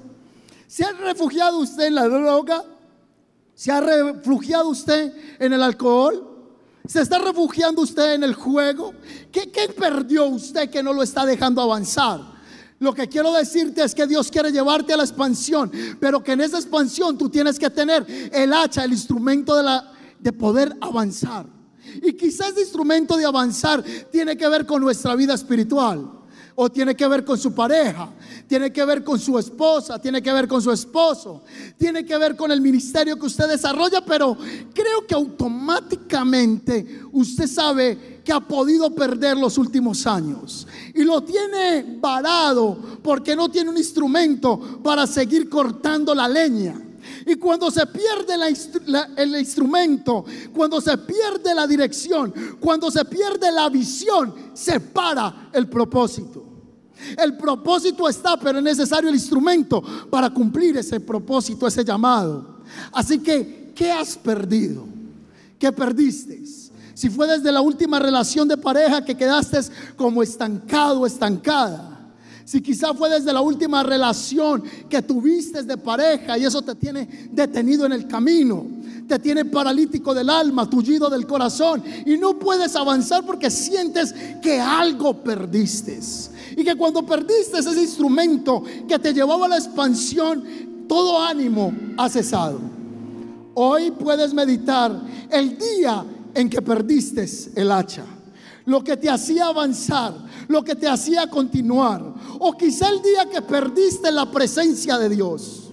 ¿Se 0.68 0.84
ha 0.84 0.92
refugiado 0.92 1.58
usted 1.58 1.86
en 1.86 1.96
la 1.96 2.08
droga? 2.08 2.64
¿Se 3.54 3.72
ha 3.72 3.80
refugiado 3.80 4.68
usted 4.68 5.12
en 5.38 5.52
el 5.52 5.62
alcohol? 5.62 6.28
¿Se 6.86 7.00
está 7.00 7.18
refugiando 7.18 7.82
usted 7.82 8.14
en 8.14 8.24
el 8.24 8.34
juego? 8.34 8.94
¿Qué, 9.30 9.50
¿Qué, 9.50 9.68
perdió 9.68 10.26
usted 10.26 10.70
que 10.70 10.82
no 10.82 10.92
lo 10.92 11.02
está 11.02 11.26
dejando 11.26 11.60
avanzar? 11.60 12.20
Lo 12.78 12.92
que 12.92 13.08
quiero 13.08 13.32
decirte 13.32 13.84
es 13.84 13.94
que 13.94 14.06
Dios 14.06 14.30
quiere 14.30 14.50
llevarte 14.50 14.92
a 14.92 14.96
la 14.96 15.04
expansión, 15.04 15.70
pero 16.00 16.22
que 16.22 16.32
en 16.32 16.40
esa 16.40 16.58
expansión 16.58 17.16
tú 17.16 17.28
tienes 17.28 17.58
que 17.58 17.70
tener 17.70 18.04
el 18.32 18.52
hacha, 18.52 18.84
el 18.84 18.92
instrumento 18.92 19.56
de, 19.56 19.62
la, 19.62 19.92
de 20.18 20.32
poder 20.32 20.76
avanzar. 20.80 21.61
Y 22.02 22.12
quizás 22.14 22.52
el 22.52 22.62
instrumento 22.62 23.16
de 23.16 23.24
avanzar 23.24 23.82
tiene 24.10 24.36
que 24.36 24.48
ver 24.48 24.66
con 24.66 24.82
nuestra 24.82 25.14
vida 25.14 25.34
espiritual. 25.34 26.10
O 26.54 26.70
tiene 26.70 26.94
que 26.94 27.06
ver 27.06 27.24
con 27.24 27.38
su 27.38 27.54
pareja, 27.54 28.12
tiene 28.46 28.70
que 28.70 28.84
ver 28.84 29.02
con 29.02 29.18
su 29.18 29.38
esposa, 29.38 29.98
tiene 29.98 30.20
que 30.20 30.30
ver 30.32 30.46
con 30.46 30.60
su 30.60 30.70
esposo, 30.70 31.42
tiene 31.78 32.04
que 32.04 32.16
ver 32.18 32.36
con 32.36 32.52
el 32.52 32.60
ministerio 32.60 33.18
que 33.18 33.24
usted 33.24 33.48
desarrolla, 33.48 34.04
pero 34.04 34.36
creo 34.74 35.06
que 35.06 35.14
automáticamente 35.14 37.00
usted 37.12 37.46
sabe 37.46 38.20
que 38.22 38.32
ha 38.32 38.40
podido 38.40 38.94
perder 38.94 39.38
los 39.38 39.56
últimos 39.56 40.06
años 40.06 40.66
y 40.94 41.04
lo 41.04 41.22
tiene 41.22 41.98
varado 41.98 42.78
porque 43.02 43.34
no 43.34 43.48
tiene 43.48 43.70
un 43.70 43.78
instrumento 43.78 44.80
para 44.82 45.06
seguir 45.06 45.48
cortando 45.48 46.14
la 46.14 46.28
leña. 46.28 46.91
Y 47.26 47.36
cuando 47.36 47.70
se 47.70 47.86
pierde 47.86 48.34
el 49.16 49.36
instrumento, 49.36 50.24
cuando 50.54 50.80
se 50.80 50.96
pierde 50.98 51.54
la 51.54 51.66
dirección, 51.66 52.32
cuando 52.60 52.90
se 52.90 53.04
pierde 53.04 53.50
la 53.50 53.68
visión, 53.68 54.34
se 54.54 54.80
para 54.80 55.50
el 55.52 55.68
propósito. 55.68 56.44
El 57.18 57.36
propósito 57.36 58.08
está, 58.08 58.36
pero 58.38 58.58
es 58.58 58.64
necesario 58.64 59.08
el 59.08 59.16
instrumento 59.16 59.82
para 60.08 60.30
cumplir 60.30 60.76
ese 60.76 61.00
propósito, 61.00 61.66
ese 61.66 61.84
llamado. 61.84 62.60
Así 62.92 63.18
que, 63.18 63.72
¿qué 63.74 63.90
has 63.90 64.16
perdido? 64.16 64.84
¿Qué 65.58 65.72
perdiste? 65.72 66.42
Si 66.94 67.10
fue 67.10 67.26
desde 67.26 67.50
la 67.50 67.60
última 67.60 67.98
relación 67.98 68.46
de 68.46 68.56
pareja 68.56 69.04
que 69.04 69.16
quedaste 69.16 69.58
como 69.96 70.22
estancado, 70.22 71.04
estancada 71.04 71.91
si 72.44 72.60
quizá 72.60 72.94
fue 72.94 73.08
desde 73.10 73.32
la 73.32 73.40
última 73.40 73.82
relación 73.82 74.62
que 74.88 75.02
tuviste 75.02 75.62
de 75.62 75.76
pareja 75.76 76.38
y 76.38 76.44
eso 76.44 76.62
te 76.62 76.74
tiene 76.74 77.28
detenido 77.30 77.86
en 77.86 77.92
el 77.92 78.06
camino. 78.06 78.66
te 79.08 79.18
tiene 79.18 79.44
paralítico 79.44 80.14
del 80.14 80.30
alma, 80.30 80.70
tullido 80.70 81.10
del 81.10 81.26
corazón 81.26 81.82
y 82.06 82.16
no 82.16 82.38
puedes 82.38 82.74
avanzar 82.76 83.26
porque 83.26 83.50
sientes 83.50 84.14
que 84.40 84.58
algo 84.58 85.22
perdiste. 85.22 85.98
Y 86.56 86.64
que 86.64 86.76
cuando 86.76 87.04
perdiste 87.04 87.58
ese 87.58 87.80
instrumento 87.80 88.62
que 88.88 88.98
te 88.98 89.12
llevaba 89.12 89.46
a 89.46 89.48
la 89.48 89.58
expansión, 89.58 90.44
todo 90.88 91.20
ánimo 91.20 91.72
ha 91.96 92.08
cesado. 92.08 92.60
Hoy 93.54 93.90
puedes 93.90 94.32
meditar 94.32 94.98
el 95.30 95.58
día 95.58 96.04
en 96.34 96.48
que 96.48 96.62
perdiste 96.62 97.26
el 97.54 97.70
hacha, 97.70 98.04
lo 98.64 98.82
que 98.82 98.96
te 98.96 99.10
hacía 99.10 99.46
avanzar, 99.46 100.14
lo 100.48 100.62
que 100.62 100.74
te 100.74 100.88
hacía 100.88 101.28
continuar, 101.28 102.02
o 102.38 102.56
quizá 102.56 102.88
el 102.88 103.02
día 103.02 103.28
que 103.30 103.42
perdiste 103.42 104.10
la 104.10 104.30
presencia 104.30 104.98
de 104.98 105.08
Dios. 105.08 105.70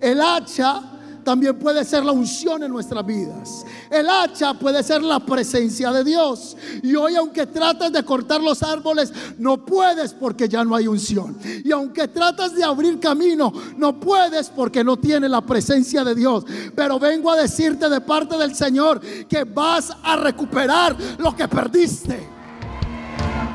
El 0.00 0.20
hacha 0.20 0.82
también 1.30 1.56
puede 1.56 1.84
ser 1.84 2.04
la 2.04 2.10
unción 2.10 2.60
en 2.64 2.72
nuestras 2.72 3.06
vidas. 3.06 3.64
El 3.88 4.10
hacha 4.10 4.52
puede 4.52 4.82
ser 4.82 5.00
la 5.00 5.20
presencia 5.20 5.92
de 5.92 6.02
Dios. 6.02 6.56
Y 6.82 6.96
hoy 6.96 7.14
aunque 7.14 7.46
tratas 7.46 7.92
de 7.92 8.02
cortar 8.02 8.40
los 8.40 8.64
árboles, 8.64 9.12
no 9.38 9.64
puedes 9.64 10.12
porque 10.12 10.48
ya 10.48 10.64
no 10.64 10.74
hay 10.74 10.88
unción. 10.88 11.38
Y 11.64 11.70
aunque 11.70 12.08
tratas 12.08 12.52
de 12.52 12.64
abrir 12.64 12.98
camino, 12.98 13.52
no 13.76 14.00
puedes 14.00 14.48
porque 14.48 14.82
no 14.82 14.96
tiene 14.96 15.28
la 15.28 15.40
presencia 15.40 16.02
de 16.02 16.16
Dios. 16.16 16.44
Pero 16.74 16.98
vengo 16.98 17.30
a 17.30 17.36
decirte 17.36 17.88
de 17.88 18.00
parte 18.00 18.36
del 18.36 18.52
Señor 18.56 19.00
que 19.28 19.44
vas 19.44 19.92
a 20.02 20.16
recuperar 20.16 20.96
lo 21.18 21.36
que 21.36 21.46
perdiste. 21.46 22.28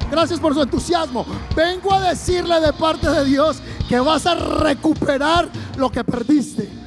Gracias 0.10 0.39
por 0.39 0.53
su 0.53 0.62
entusiasmo. 0.62 1.25
Vengo 1.53 1.94
a 1.94 2.08
decirle 2.08 2.62
de 2.62 2.72
parte 2.72 3.10
de 3.10 3.25
Dios 3.25 3.58
que 3.89 4.00
vas 4.00 4.25
a 4.25 4.36
recuperar 4.36 5.50
lo 5.75 5.91
que 5.91 6.05
perdiste. 6.05 6.85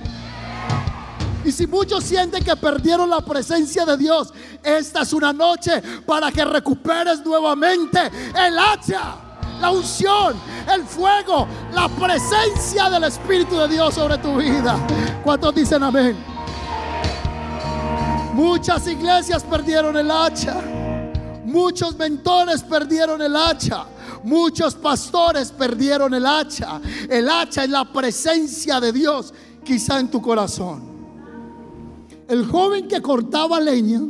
Y 1.44 1.52
si 1.52 1.66
muchos 1.66 2.04
sienten 2.04 2.44
que 2.44 2.54
perdieron 2.56 3.08
la 3.08 3.22
presencia 3.22 3.87
de 3.87 3.96
Dios, 3.96 4.34
esta 4.62 5.02
es 5.02 5.12
una 5.14 5.32
noche 5.32 5.80
para 6.04 6.30
que 6.30 6.44
recuperes 6.44 7.25
nuevamente 7.25 7.98
el 8.37 8.58
hacha, 8.58 9.14
la 9.58 9.70
unción, 9.70 10.34
el 10.70 10.84
fuego, 10.84 11.46
la 11.72 11.88
presencia 11.88 12.90
del 12.90 13.04
Espíritu 13.04 13.56
de 13.56 13.68
Dios 13.68 13.94
sobre 13.94 14.18
tu 14.18 14.37
vida. 14.37 14.78
¿Cuántos 15.25 15.54
dicen 15.54 15.82
amén? 15.82 16.16
Muchas 18.34 18.87
iglesias 18.87 19.42
perdieron 19.42 19.96
el 19.96 20.10
hacha. 20.10 20.60
Muchos 21.44 21.96
mentores 21.96 22.62
perdieron 22.62 23.22
el 23.22 23.34
hacha. 23.34 23.87
Muchos 24.22 24.75
pastores 24.75 25.50
perdieron 25.50 26.12
el 26.12 26.26
hacha. 26.26 26.80
El 27.08 27.30
hacha 27.30 27.64
es 27.64 27.70
la 27.70 27.90
presencia 27.90 28.80
de 28.80 28.92
Dios 28.92 29.32
quizá 29.68 30.00
en 30.00 30.08
tu 30.08 30.22
corazón 30.22 30.80
el 32.26 32.46
joven 32.46 32.88
que 32.88 33.02
cortaba 33.02 33.60
leña, 33.60 34.00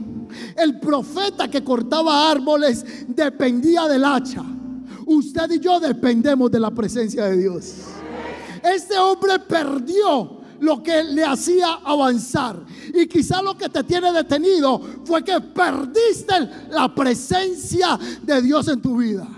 el 0.57 0.79
profeta 0.79 1.49
que 1.49 1.65
cortaba 1.65 2.31
árboles, 2.31 2.85
dependía 3.09 3.87
del 3.87 4.05
hacha. 4.05 4.45
Usted 5.07 5.51
y 5.53 5.61
yo 5.61 5.79
dependemos 5.79 6.51
de 6.51 6.61
la 6.61 6.71
presencia 6.71 7.25
de 7.27 7.37
Dios. 7.37 7.75
Este 8.63 8.99
hombre 8.99 9.39
perdió 9.39 10.41
lo 10.61 10.83
que 10.83 11.05
le 11.05 11.25
hacía 11.25 11.75
avanzar. 11.85 12.65
Y 12.93 13.07
quizá 13.07 13.41
lo 13.41 13.57
que 13.57 13.69
te 13.69 13.85
tiene 13.85 14.13
detenido 14.13 14.81
fue 15.05 15.23
que 15.23 15.41
perdiste 15.41 16.35
la 16.71 16.93
presencia 16.93 17.99
de 18.23 18.43
Dios 18.43 18.67
en 18.67 18.81
tu 18.83 18.97
vida 18.97 19.38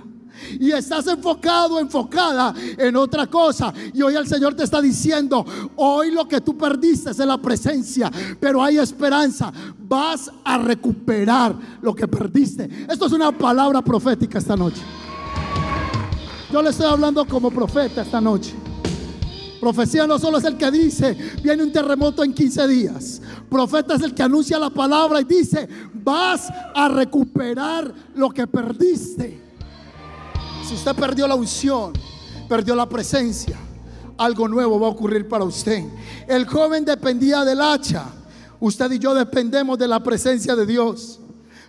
y 0.58 0.72
estás 0.72 1.06
enfocado, 1.06 1.78
enfocada 1.78 2.54
en 2.78 2.96
otra 2.96 3.26
cosa. 3.26 3.72
Y 3.92 4.02
hoy 4.02 4.14
el 4.16 4.26
Señor 4.26 4.54
te 4.54 4.64
está 4.64 4.80
diciendo, 4.80 5.44
hoy 5.76 6.10
lo 6.10 6.26
que 6.26 6.40
tú 6.40 6.56
perdiste 6.56 7.10
es 7.10 7.18
la 7.18 7.38
presencia, 7.38 8.10
pero 8.38 8.62
hay 8.62 8.78
esperanza. 8.78 9.52
Vas 9.78 10.30
a 10.44 10.58
recuperar 10.58 11.54
lo 11.82 11.94
que 11.94 12.08
perdiste. 12.08 12.68
Esto 12.88 13.06
es 13.06 13.12
una 13.12 13.36
palabra 13.36 13.82
profética 13.82 14.38
esta 14.38 14.56
noche. 14.56 14.82
Yo 16.52 16.62
le 16.62 16.70
estoy 16.70 16.86
hablando 16.86 17.24
como 17.26 17.50
profeta 17.50 18.02
esta 18.02 18.20
noche. 18.20 18.54
Profecía 19.60 20.06
no 20.06 20.18
solo 20.18 20.38
es 20.38 20.44
el 20.44 20.56
que 20.56 20.70
dice, 20.70 21.16
viene 21.42 21.62
un 21.62 21.70
terremoto 21.70 22.24
en 22.24 22.32
15 22.32 22.66
días. 22.66 23.20
Profeta 23.50 23.94
es 23.94 24.02
el 24.02 24.14
que 24.14 24.22
anuncia 24.22 24.58
la 24.58 24.70
palabra 24.70 25.20
y 25.20 25.24
dice, 25.24 25.68
vas 25.92 26.50
a 26.74 26.88
recuperar 26.88 27.92
lo 28.14 28.30
que 28.30 28.46
perdiste. 28.46 29.49
Si 30.70 30.76
usted 30.76 30.94
perdió 30.94 31.26
la 31.26 31.34
unción, 31.34 31.92
perdió 32.48 32.76
la 32.76 32.88
presencia, 32.88 33.58
algo 34.16 34.46
nuevo 34.46 34.78
va 34.78 34.86
a 34.86 34.90
ocurrir 34.90 35.26
para 35.26 35.42
usted. 35.42 35.82
El 36.28 36.46
joven 36.46 36.84
dependía 36.84 37.44
del 37.44 37.60
hacha. 37.60 38.04
Usted 38.60 38.92
y 38.92 39.00
yo 39.00 39.12
dependemos 39.12 39.76
de 39.80 39.88
la 39.88 40.00
presencia 40.00 40.54
de 40.54 40.64
Dios. 40.64 41.18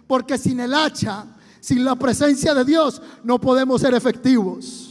Porque 0.06 0.38
sin 0.38 0.60
el 0.60 0.72
hacha, 0.76 1.26
sin 1.60 1.84
la 1.84 1.96
presencia 1.96 2.54
de 2.54 2.64
Dios, 2.64 3.02
no 3.24 3.42
podemos 3.42 3.82
ser 3.82 3.96
efectivos. 3.96 4.91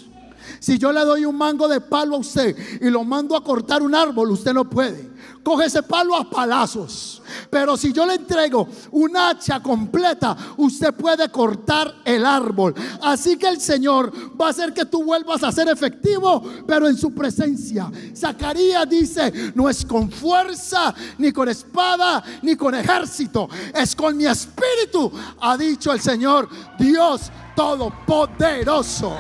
Si 0.61 0.79
yo 0.79 0.93
le 0.93 1.01
doy 1.01 1.25
un 1.25 1.37
mango 1.37 1.67
de 1.67 1.81
palo 1.81 2.17
a 2.17 2.19
usted 2.19 2.57
y 2.81 2.91
lo 2.91 3.03
mando 3.03 3.35
a 3.35 3.43
cortar 3.43 3.83
un 3.83 3.95
árbol, 3.95 4.31
usted 4.31 4.53
no 4.53 4.69
puede 4.69 5.11
coge 5.43 5.67
ese 5.67 5.83
palo 5.83 6.17
a 6.17 6.29
palazos. 6.29 7.23
Pero 7.49 7.77
si 7.77 7.93
yo 7.93 8.07
le 8.07 8.15
entrego 8.15 8.69
un 8.93 9.17
hacha 9.17 9.61
completa, 9.61 10.37
usted 10.57 10.95
puede 10.95 11.31
cortar 11.31 11.95
el 12.05 12.25
árbol. 12.27 12.75
Así 13.03 13.37
que 13.37 13.49
el 13.49 13.61
Señor 13.61 14.13
va 14.41 14.49
a 14.49 14.51
hacer 14.51 14.73
que 14.73 14.85
tú 14.85 15.05
vuelvas 15.05 15.43
a 15.43 15.53
ser 15.53 15.69
efectivo, 15.69 16.43
pero 16.67 16.89
en 16.89 16.97
su 16.97 17.15
presencia. 17.15 17.91
Zacarías 18.17 18.89
dice, 18.89 19.53
no 19.55 19.69
es 19.69 19.85
con 19.85 20.11
fuerza, 20.11 20.95
ni 21.19 21.33
con 21.33 21.49
espada, 21.49 22.23
ni 22.43 22.57
con 22.57 22.75
ejército, 22.75 23.49
es 23.75 23.95
con 23.95 24.17
mi 24.17 24.27
espíritu, 24.27 25.11
ha 25.41 25.57
dicho 25.57 25.93
el 25.93 26.01
Señor, 26.01 26.49
Dios 26.79 27.31
Todopoderoso. 27.55 29.17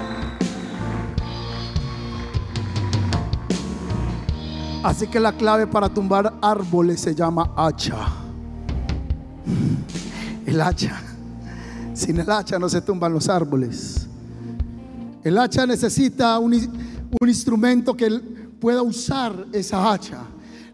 Así 4.83 5.07
que 5.07 5.21
la 5.21 5.33
clave 5.33 5.66
para 5.66 5.90
tumbar 5.90 6.38
árboles 6.40 7.01
se 7.01 7.14
llama 7.14 7.53
hacha. 7.55 8.09
El 10.47 10.61
hacha. 10.61 11.03
Sin 11.93 12.19
el 12.19 12.31
hacha 12.31 12.59
no 12.59 12.69
se 12.69 12.81
tumban 12.81 13.12
los 13.12 13.29
árboles. 13.29 14.09
El 15.23 15.37
hacha 15.37 15.66
necesita 15.66 16.38
un, 16.38 16.55
un 17.21 17.29
instrumento 17.29 17.95
que 17.95 18.09
pueda 18.59 18.81
usar 18.81 19.47
esa 19.53 19.93
hacha. 19.93 20.23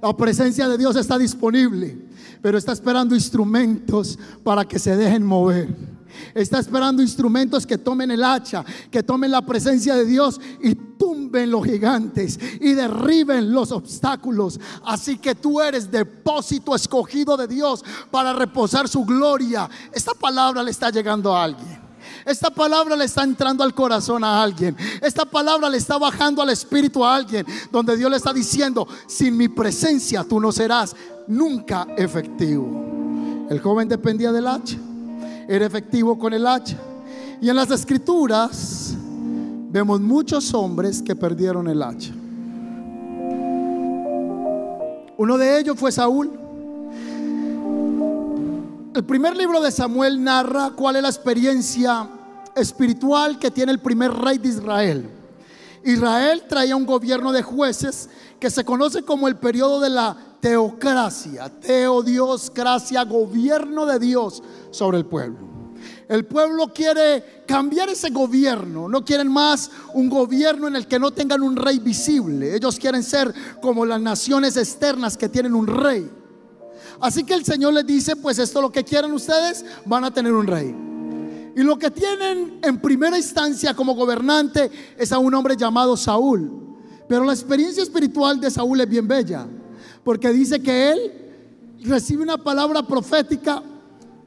La 0.00 0.16
presencia 0.16 0.68
de 0.68 0.78
Dios 0.78 0.94
está 0.94 1.18
disponible, 1.18 1.98
pero 2.40 2.58
está 2.58 2.72
esperando 2.72 3.12
instrumentos 3.14 4.16
para 4.44 4.64
que 4.64 4.78
se 4.78 4.96
dejen 4.96 5.26
mover. 5.26 5.95
Está 6.34 6.58
esperando 6.58 7.02
instrumentos 7.02 7.66
que 7.66 7.78
tomen 7.78 8.10
el 8.10 8.22
hacha, 8.22 8.64
que 8.90 9.02
tomen 9.02 9.30
la 9.30 9.42
presencia 9.42 9.94
de 9.94 10.04
Dios 10.04 10.40
y 10.62 10.74
tumben 10.74 11.50
los 11.50 11.64
gigantes 11.64 12.38
y 12.60 12.72
derriben 12.72 13.52
los 13.52 13.72
obstáculos. 13.72 14.58
Así 14.84 15.18
que 15.18 15.34
tú 15.34 15.60
eres 15.60 15.90
depósito 15.90 16.74
escogido 16.74 17.36
de 17.36 17.46
Dios 17.46 17.84
para 18.10 18.32
reposar 18.32 18.88
su 18.88 19.04
gloria. 19.04 19.68
Esta 19.92 20.12
palabra 20.14 20.62
le 20.62 20.70
está 20.70 20.90
llegando 20.90 21.34
a 21.34 21.44
alguien. 21.44 21.86
Esta 22.24 22.50
palabra 22.50 22.96
le 22.96 23.04
está 23.04 23.22
entrando 23.22 23.62
al 23.62 23.74
corazón 23.74 24.24
a 24.24 24.42
alguien. 24.42 24.76
Esta 25.00 25.24
palabra 25.24 25.68
le 25.68 25.78
está 25.78 25.98
bajando 25.98 26.42
al 26.42 26.50
espíritu 26.50 27.04
a 27.04 27.14
alguien. 27.14 27.46
Donde 27.70 27.96
Dios 27.96 28.10
le 28.10 28.16
está 28.16 28.32
diciendo, 28.32 28.86
sin 29.06 29.36
mi 29.36 29.48
presencia 29.48 30.24
tú 30.24 30.40
no 30.40 30.52
serás 30.52 30.94
nunca 31.28 31.86
efectivo. 31.96 33.46
El 33.48 33.60
joven 33.60 33.88
dependía 33.88 34.32
del 34.32 34.46
hacha 34.46 34.76
era 35.48 35.66
efectivo 35.66 36.18
con 36.18 36.32
el 36.32 36.46
hacha. 36.46 36.76
Y 37.40 37.48
en 37.48 37.56
las 37.56 37.70
escrituras 37.70 38.94
vemos 39.70 40.00
muchos 40.00 40.52
hombres 40.54 41.02
que 41.02 41.14
perdieron 41.14 41.68
el 41.68 41.82
hacha. 41.82 42.12
Uno 45.18 45.38
de 45.38 45.58
ellos 45.58 45.78
fue 45.78 45.92
Saúl. 45.92 46.30
El 48.94 49.04
primer 49.04 49.36
libro 49.36 49.60
de 49.60 49.70
Samuel 49.70 50.22
narra 50.22 50.70
cuál 50.74 50.96
es 50.96 51.02
la 51.02 51.08
experiencia 51.08 52.08
espiritual 52.54 53.38
que 53.38 53.50
tiene 53.50 53.72
el 53.72 53.78
primer 53.78 54.12
rey 54.12 54.38
de 54.38 54.48
Israel. 54.48 55.10
Israel 55.84 56.42
traía 56.48 56.74
un 56.74 56.86
gobierno 56.86 57.32
de 57.32 57.42
jueces 57.42 58.08
que 58.38 58.50
se 58.50 58.64
conoce 58.64 59.02
como 59.02 59.28
el 59.28 59.36
periodo 59.36 59.80
de 59.80 59.90
la 59.90 60.16
teocracia. 60.40 61.48
Teo, 61.48 62.02
Dios, 62.02 62.52
gracia, 62.54 63.04
gobierno 63.04 63.86
de 63.86 63.98
Dios 63.98 64.42
sobre 64.70 64.98
el 64.98 65.06
pueblo. 65.06 65.56
El 66.08 66.24
pueblo 66.24 66.72
quiere 66.72 67.42
cambiar 67.46 67.88
ese 67.88 68.10
gobierno. 68.10 68.88
No 68.88 69.04
quieren 69.04 69.28
más 69.28 69.70
un 69.94 70.08
gobierno 70.08 70.68
en 70.68 70.76
el 70.76 70.86
que 70.86 70.98
no 70.98 71.10
tengan 71.10 71.42
un 71.42 71.56
rey 71.56 71.78
visible. 71.78 72.54
Ellos 72.54 72.78
quieren 72.78 73.02
ser 73.02 73.34
como 73.60 73.84
las 73.84 74.00
naciones 74.00 74.56
externas 74.56 75.16
que 75.16 75.28
tienen 75.28 75.54
un 75.54 75.66
rey. 75.66 76.08
Así 77.00 77.24
que 77.24 77.34
el 77.34 77.44
Señor 77.44 77.74
les 77.74 77.86
dice, 77.86 78.16
pues 78.16 78.38
esto 78.38 78.60
lo 78.60 78.70
que 78.70 78.84
quieren 78.84 79.12
ustedes, 79.12 79.64
van 79.84 80.04
a 80.04 80.12
tener 80.12 80.32
un 80.32 80.46
rey. 80.46 80.74
Y 81.56 81.62
lo 81.62 81.78
que 81.78 81.90
tienen 81.90 82.60
en 82.62 82.80
primera 82.80 83.16
instancia 83.16 83.74
como 83.74 83.94
gobernante 83.94 84.70
es 84.96 85.10
a 85.12 85.18
un 85.18 85.34
hombre 85.34 85.56
llamado 85.56 85.96
Saúl. 85.96 86.65
Pero 87.08 87.24
la 87.24 87.32
experiencia 87.32 87.82
espiritual 87.82 88.40
de 88.40 88.50
Saúl 88.50 88.80
es 88.80 88.88
bien 88.88 89.06
bella, 89.06 89.46
porque 90.02 90.32
dice 90.32 90.60
que 90.60 90.92
él 90.92 91.12
recibe 91.82 92.22
una 92.22 92.38
palabra 92.38 92.86
profética 92.86 93.62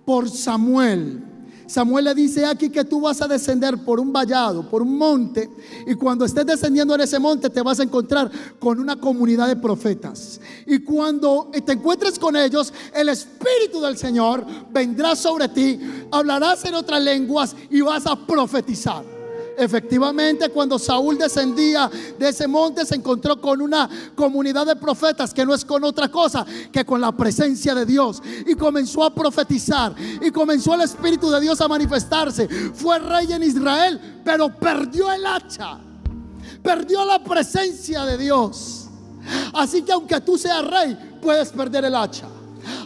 por 0.06 0.30
Samuel. 0.30 1.24
Samuel 1.70 2.06
le 2.06 2.16
dice 2.16 2.48
aquí 2.48 2.70
que 2.70 2.84
tú 2.84 3.02
vas 3.02 3.22
a 3.22 3.28
descender 3.28 3.78
por 3.86 4.00
un 4.00 4.12
vallado, 4.12 4.68
por 4.68 4.82
un 4.82 4.98
monte, 4.98 5.48
y 5.86 5.94
cuando 5.94 6.26
estés 6.26 6.46
descendiendo 6.46 6.96
en 6.96 7.02
ese 7.02 7.20
monte 7.20 7.48
te 7.50 7.62
vas 7.62 7.80
a 7.80 7.84
encontrar 7.84 8.32
con 8.58 8.80
una 8.80 8.96
comunidad 8.96 9.48
de 9.48 9.56
profetas. 9.56 10.42
Y 10.66 10.80
cuando 10.80 11.52
te 11.64 11.74
encuentres 11.74 12.18
con 12.18 12.36
ellos, 12.36 12.74
el 12.92 13.10
Espíritu 13.10 13.80
del 13.82 13.98
Señor 13.98 14.44
vendrá 14.72 15.16
sobre 15.16 15.48
ti, 15.50 15.80
hablarás 16.12 16.66
en 16.66 16.74
otras 16.74 17.04
lenguas 17.04 17.56
y 17.70 17.82
vas 17.82 18.08
a 18.08 18.16
profetizar. 18.16 19.19
Efectivamente, 19.60 20.48
cuando 20.50 20.80
Saúl 20.80 21.18
descendía 21.18 21.92
de 22.18 22.30
ese 22.30 22.48
monte, 22.48 22.86
se 22.86 22.96
encontró 22.96 23.42
con 23.42 23.62
una 23.62 23.90
comunidad 24.16 24.66
de 24.66 24.78
profetas 24.78 25.34
que 25.34 25.46
no 25.46 25.54
es 25.54 25.66
con 25.66 25.84
otra 25.84 26.10
cosa 26.10 26.46
que 26.72 26.86
con 26.86 27.02
la 27.02 27.12
presencia 27.12 27.76
de 27.76 27.86
Dios. 27.86 28.22
Y 28.48 28.56
comenzó 28.56 29.04
a 29.04 29.14
profetizar. 29.14 29.94
Y 30.22 30.32
comenzó 30.32 30.76
el 30.76 30.82
Espíritu 30.82 31.30
de 31.30 31.42
Dios 31.42 31.60
a 31.60 31.68
manifestarse. 31.68 32.48
Fue 32.74 33.00
rey 33.00 33.34
en 33.34 33.44
Israel, 33.44 34.22
pero 34.24 34.48
perdió 34.58 35.12
el 35.12 35.26
hacha. 35.26 35.78
Perdió 36.64 37.04
la 37.04 37.22
presencia 37.22 38.06
de 38.06 38.18
Dios. 38.18 38.88
Así 39.54 39.82
que 39.82 39.92
aunque 39.92 40.22
tú 40.22 40.38
seas 40.38 40.66
rey, 40.66 41.18
puedes 41.22 41.50
perder 41.50 41.84
el 41.84 41.96
hacha. 41.96 42.28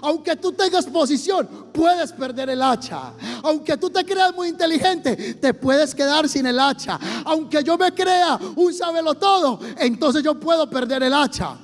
Aunque 0.01 0.35
tú 0.35 0.51
tengas 0.51 0.85
posición, 0.85 1.47
puedes 1.73 2.11
perder 2.11 2.49
el 2.49 2.61
hacha. 2.61 3.13
Aunque 3.43 3.77
tú 3.77 3.89
te 3.89 4.03
creas 4.05 4.33
muy 4.33 4.49
inteligente, 4.49 5.35
te 5.35 5.53
puedes 5.53 5.93
quedar 5.93 6.27
sin 6.27 6.45
el 6.45 6.59
hacha. 6.59 6.99
Aunque 7.25 7.63
yo 7.63 7.77
me 7.77 7.91
crea 7.93 8.39
un 8.55 8.73
sabelo 8.73 9.15
todo, 9.15 9.59
entonces 9.77 10.23
yo 10.23 10.39
puedo 10.39 10.69
perder 10.69 11.03
el 11.03 11.13
hacha. 11.13 11.57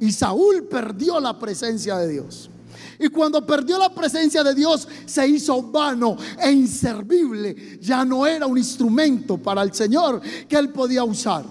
Y 0.00 0.12
Saúl 0.12 0.64
perdió 0.64 1.18
la 1.20 1.38
presencia 1.38 1.96
de 1.96 2.08
Dios. 2.08 2.50
Y 2.98 3.08
cuando 3.08 3.44
perdió 3.44 3.78
la 3.78 3.94
presencia 3.94 4.42
de 4.42 4.54
Dios, 4.54 4.88
se 5.04 5.26
hizo 5.28 5.62
vano 5.62 6.16
e 6.42 6.50
inservible. 6.50 7.78
Ya 7.80 8.04
no 8.04 8.26
era 8.26 8.46
un 8.46 8.56
instrumento 8.56 9.36
para 9.38 9.62
el 9.62 9.72
Señor 9.74 10.20
que 10.48 10.56
él 10.56 10.70
podía 10.70 11.04
usar. 11.04 11.44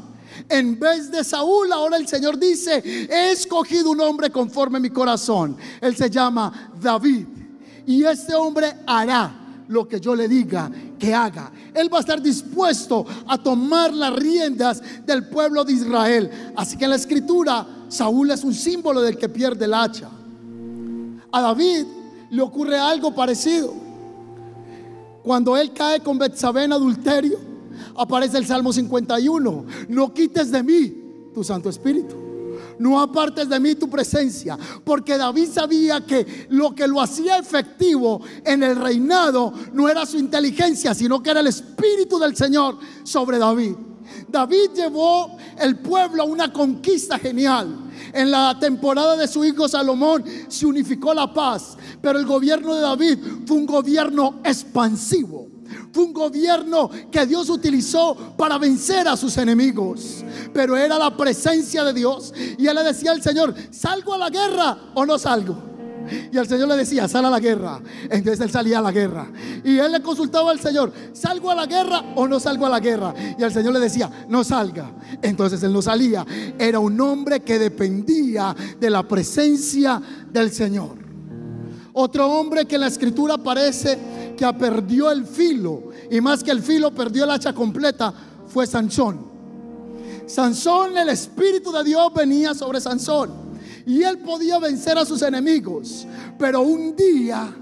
En 0.49 0.79
vez 0.79 1.11
de 1.11 1.23
Saúl, 1.23 1.71
ahora 1.71 1.97
el 1.97 2.07
Señor 2.07 2.37
dice, 2.37 2.81
he 3.09 3.31
escogido 3.31 3.91
un 3.91 4.01
hombre 4.01 4.29
conforme 4.29 4.77
a 4.77 4.81
mi 4.81 4.89
corazón. 4.89 5.57
Él 5.81 5.95
se 5.95 6.09
llama 6.09 6.71
David. 6.81 7.25
Y 7.85 8.03
este 8.03 8.33
hombre 8.35 8.73
hará 8.85 9.45
lo 9.67 9.87
que 9.87 9.99
yo 9.99 10.15
le 10.15 10.27
diga 10.27 10.71
que 10.97 11.13
haga. 11.13 11.51
Él 11.73 11.91
va 11.91 11.97
a 11.97 12.01
estar 12.01 12.21
dispuesto 12.21 13.05
a 13.27 13.37
tomar 13.37 13.93
las 13.93 14.13
riendas 14.13 14.81
del 15.05 15.27
pueblo 15.27 15.63
de 15.63 15.73
Israel. 15.73 16.53
Así 16.55 16.77
que 16.77 16.85
en 16.85 16.91
la 16.91 16.95
escritura, 16.95 17.65
Saúl 17.87 18.31
es 18.31 18.43
un 18.43 18.53
símbolo 18.53 19.01
del 19.01 19.17
que 19.17 19.29
pierde 19.29 19.65
el 19.65 19.73
hacha. 19.73 20.09
A 21.31 21.41
David 21.41 21.85
le 22.29 22.41
ocurre 22.41 22.77
algo 22.77 23.13
parecido. 23.13 23.73
Cuando 25.23 25.57
él 25.57 25.73
cae 25.73 25.99
con 26.01 26.17
Betsabé 26.17 26.65
en 26.65 26.73
adulterio, 26.73 27.54
aparece 27.97 28.37
el 28.37 28.45
Salmo 28.45 28.71
51. 28.73 29.65
No 29.89 30.13
quites 30.13 30.51
de 30.51 30.63
mí 30.63 30.93
tu 31.33 31.43
Santo 31.43 31.69
Espíritu. 31.69 32.15
No 32.79 32.99
apartes 32.99 33.47
de 33.47 33.59
mí 33.59 33.75
tu 33.75 33.89
presencia. 33.89 34.57
Porque 34.83 35.17
David 35.17 35.49
sabía 35.51 36.05
que 36.05 36.47
lo 36.49 36.73
que 36.73 36.87
lo 36.87 37.01
hacía 37.01 37.37
efectivo 37.37 38.21
en 38.43 38.63
el 38.63 38.75
reinado 38.75 39.53
no 39.73 39.89
era 39.89 40.05
su 40.05 40.17
inteligencia, 40.17 40.93
sino 40.93 41.21
que 41.21 41.31
era 41.31 41.39
el 41.39 41.47
Espíritu 41.47 42.19
del 42.19 42.35
Señor 42.35 42.77
sobre 43.03 43.37
David. 43.37 43.75
David 44.27 44.71
llevó 44.75 45.37
el 45.59 45.77
pueblo 45.77 46.23
a 46.23 46.25
una 46.25 46.51
conquista 46.51 47.17
genial. 47.17 47.81
En 48.13 48.31
la 48.31 48.57
temporada 48.59 49.15
de 49.15 49.27
su 49.27 49.43
hijo 49.43 49.67
Salomón 49.67 50.23
se 50.47 50.65
unificó 50.65 51.13
la 51.13 51.33
paz, 51.33 51.77
pero 52.01 52.19
el 52.19 52.25
gobierno 52.25 52.73
de 52.73 52.81
David 52.81 53.17
fue 53.45 53.57
un 53.57 53.65
gobierno 53.65 54.39
expansivo. 54.43 55.54
Fue 55.91 56.03
un 56.03 56.13
gobierno 56.13 56.89
que 57.11 57.25
Dios 57.25 57.49
utilizó 57.49 58.15
para 58.37 58.57
vencer 58.57 59.07
a 59.07 59.17
sus 59.17 59.37
enemigos. 59.37 60.23
Pero 60.53 60.75
era 60.75 60.97
la 60.97 61.15
presencia 61.15 61.83
de 61.83 61.93
Dios. 61.93 62.33
Y 62.57 62.67
él 62.67 62.75
le 62.75 62.83
decía 62.83 63.11
al 63.11 63.21
Señor, 63.21 63.53
¿salgo 63.71 64.13
a 64.13 64.17
la 64.17 64.29
guerra 64.29 64.77
o 64.93 65.05
no 65.05 65.17
salgo? 65.17 65.75
Y 66.31 66.37
el 66.37 66.47
Señor 66.47 66.67
le 66.67 66.77
decía, 66.77 67.07
sal 67.07 67.25
a 67.25 67.29
la 67.29 67.39
guerra. 67.39 67.81
Entonces 68.09 68.39
él 68.41 68.51
salía 68.51 68.79
a 68.79 68.81
la 68.81 68.91
guerra. 68.91 69.27
Y 69.63 69.77
él 69.77 69.91
le 69.91 70.01
consultaba 70.01 70.51
al 70.51 70.59
Señor, 70.59 70.91
¿salgo 71.13 71.51
a 71.51 71.55
la 71.55 71.65
guerra 71.65 72.13
o 72.15 72.27
no 72.27 72.39
salgo 72.39 72.65
a 72.65 72.69
la 72.69 72.79
guerra? 72.79 73.13
Y 73.37 73.43
el 73.43 73.51
Señor 73.51 73.73
le 73.73 73.79
decía, 73.79 74.09
no 74.29 74.43
salga. 74.43 74.91
Entonces 75.21 75.61
él 75.63 75.73
no 75.73 75.81
salía. 75.81 76.25
Era 76.59 76.79
un 76.79 76.99
hombre 77.01 77.41
que 77.41 77.59
dependía 77.59 78.55
de 78.79 78.89
la 78.89 79.03
presencia 79.03 80.01
del 80.31 80.51
Señor. 80.51 81.05
Otro 81.93 82.27
hombre 82.27 82.65
que 82.65 82.75
en 82.75 82.81
la 82.81 82.87
escritura 82.87 83.35
aparece 83.35 83.97
que 84.35 84.53
perdió 84.53 85.11
el 85.11 85.25
filo 85.25 85.89
y 86.09 86.21
más 86.21 86.43
que 86.43 86.51
el 86.51 86.61
filo 86.61 86.91
perdió 86.93 87.23
el 87.23 87.31
hacha 87.31 87.53
completa 87.53 88.13
fue 88.47 88.67
Sansón. 88.67 89.33
Sansón, 90.27 90.97
el 90.97 91.09
Espíritu 91.09 91.71
de 91.71 91.83
Dios 91.83 92.13
venía 92.13 92.53
sobre 92.53 92.81
Sansón 92.81 93.31
y 93.85 94.01
él 94.03 94.19
podía 94.19 94.59
vencer 94.59 94.97
a 94.97 95.05
sus 95.05 95.21
enemigos, 95.21 96.07
pero 96.37 96.61
un 96.61 96.95
día 96.95 97.53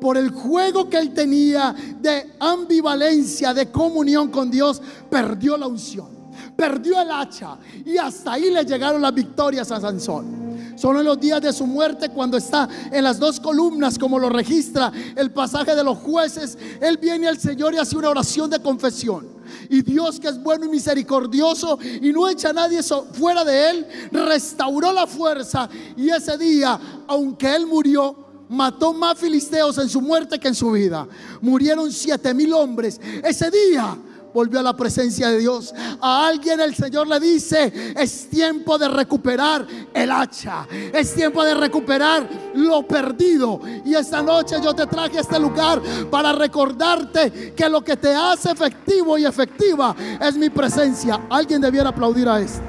por 0.00 0.16
el 0.16 0.30
juego 0.30 0.88
que 0.88 0.98
él 0.98 1.14
tenía 1.14 1.74
de 2.00 2.34
ambivalencia, 2.38 3.54
de 3.54 3.70
comunión 3.70 4.28
con 4.28 4.50
Dios, 4.50 4.80
perdió 5.10 5.56
la 5.56 5.66
unción, 5.66 6.08
perdió 6.56 7.00
el 7.00 7.10
hacha 7.10 7.56
y 7.84 7.96
hasta 7.96 8.32
ahí 8.34 8.50
le 8.50 8.64
llegaron 8.64 9.00
las 9.00 9.14
victorias 9.14 9.70
a 9.72 9.80
Sansón. 9.80 10.43
Solo 10.76 11.00
en 11.00 11.06
los 11.06 11.20
días 11.20 11.40
de 11.40 11.52
su 11.52 11.66
muerte, 11.66 12.08
cuando 12.08 12.36
está 12.36 12.68
en 12.90 13.04
las 13.04 13.18
dos 13.18 13.40
columnas, 13.40 13.98
como 13.98 14.18
lo 14.18 14.28
registra 14.28 14.92
el 15.16 15.30
pasaje 15.30 15.74
de 15.74 15.84
los 15.84 15.98
jueces, 15.98 16.58
él 16.80 16.98
viene 16.98 17.28
al 17.28 17.38
Señor 17.38 17.74
y 17.74 17.78
hace 17.78 17.96
una 17.96 18.10
oración 18.10 18.50
de 18.50 18.60
confesión. 18.60 19.28
Y 19.68 19.82
Dios 19.82 20.18
que 20.18 20.28
es 20.28 20.42
bueno 20.42 20.64
y 20.64 20.68
misericordioso 20.68 21.78
y 21.82 22.12
no 22.12 22.28
echa 22.28 22.50
a 22.50 22.52
nadie 22.52 22.80
fuera 23.12 23.44
de 23.44 23.70
él, 23.70 23.86
restauró 24.10 24.92
la 24.92 25.06
fuerza 25.06 25.68
y 25.96 26.10
ese 26.10 26.36
día, 26.38 26.78
aunque 27.06 27.54
él 27.54 27.66
murió, 27.66 28.24
mató 28.48 28.92
más 28.92 29.18
filisteos 29.18 29.78
en 29.78 29.88
su 29.88 30.00
muerte 30.00 30.38
que 30.38 30.48
en 30.48 30.54
su 30.54 30.70
vida. 30.72 31.06
Murieron 31.40 31.90
siete 31.92 32.34
mil 32.34 32.52
hombres. 32.52 33.00
Ese 33.22 33.50
día 33.50 33.96
volvió 34.34 34.58
a 34.58 34.62
la 34.62 34.76
presencia 34.76 35.30
de 35.30 35.38
Dios. 35.38 35.72
A 36.00 36.26
alguien 36.26 36.60
el 36.60 36.74
Señor 36.74 37.06
le 37.06 37.20
dice, 37.20 37.94
es 37.96 38.28
tiempo 38.28 38.76
de 38.76 38.88
recuperar 38.88 39.64
el 39.94 40.10
hacha. 40.10 40.66
Es 40.92 41.14
tiempo 41.14 41.44
de 41.44 41.54
recuperar 41.54 42.28
lo 42.54 42.86
perdido. 42.86 43.60
Y 43.84 43.94
esta 43.94 44.20
noche 44.20 44.56
yo 44.62 44.74
te 44.74 44.86
traje 44.86 45.18
a 45.18 45.20
este 45.20 45.38
lugar 45.38 45.80
para 46.10 46.32
recordarte 46.32 47.54
que 47.56 47.68
lo 47.68 47.82
que 47.82 47.96
te 47.96 48.12
hace 48.12 48.50
efectivo 48.50 49.16
y 49.16 49.24
efectiva 49.24 49.94
es 50.20 50.36
mi 50.36 50.50
presencia. 50.50 51.20
Alguien 51.30 51.60
debiera 51.60 51.90
aplaudir 51.90 52.28
a 52.28 52.40
esto. 52.40 52.62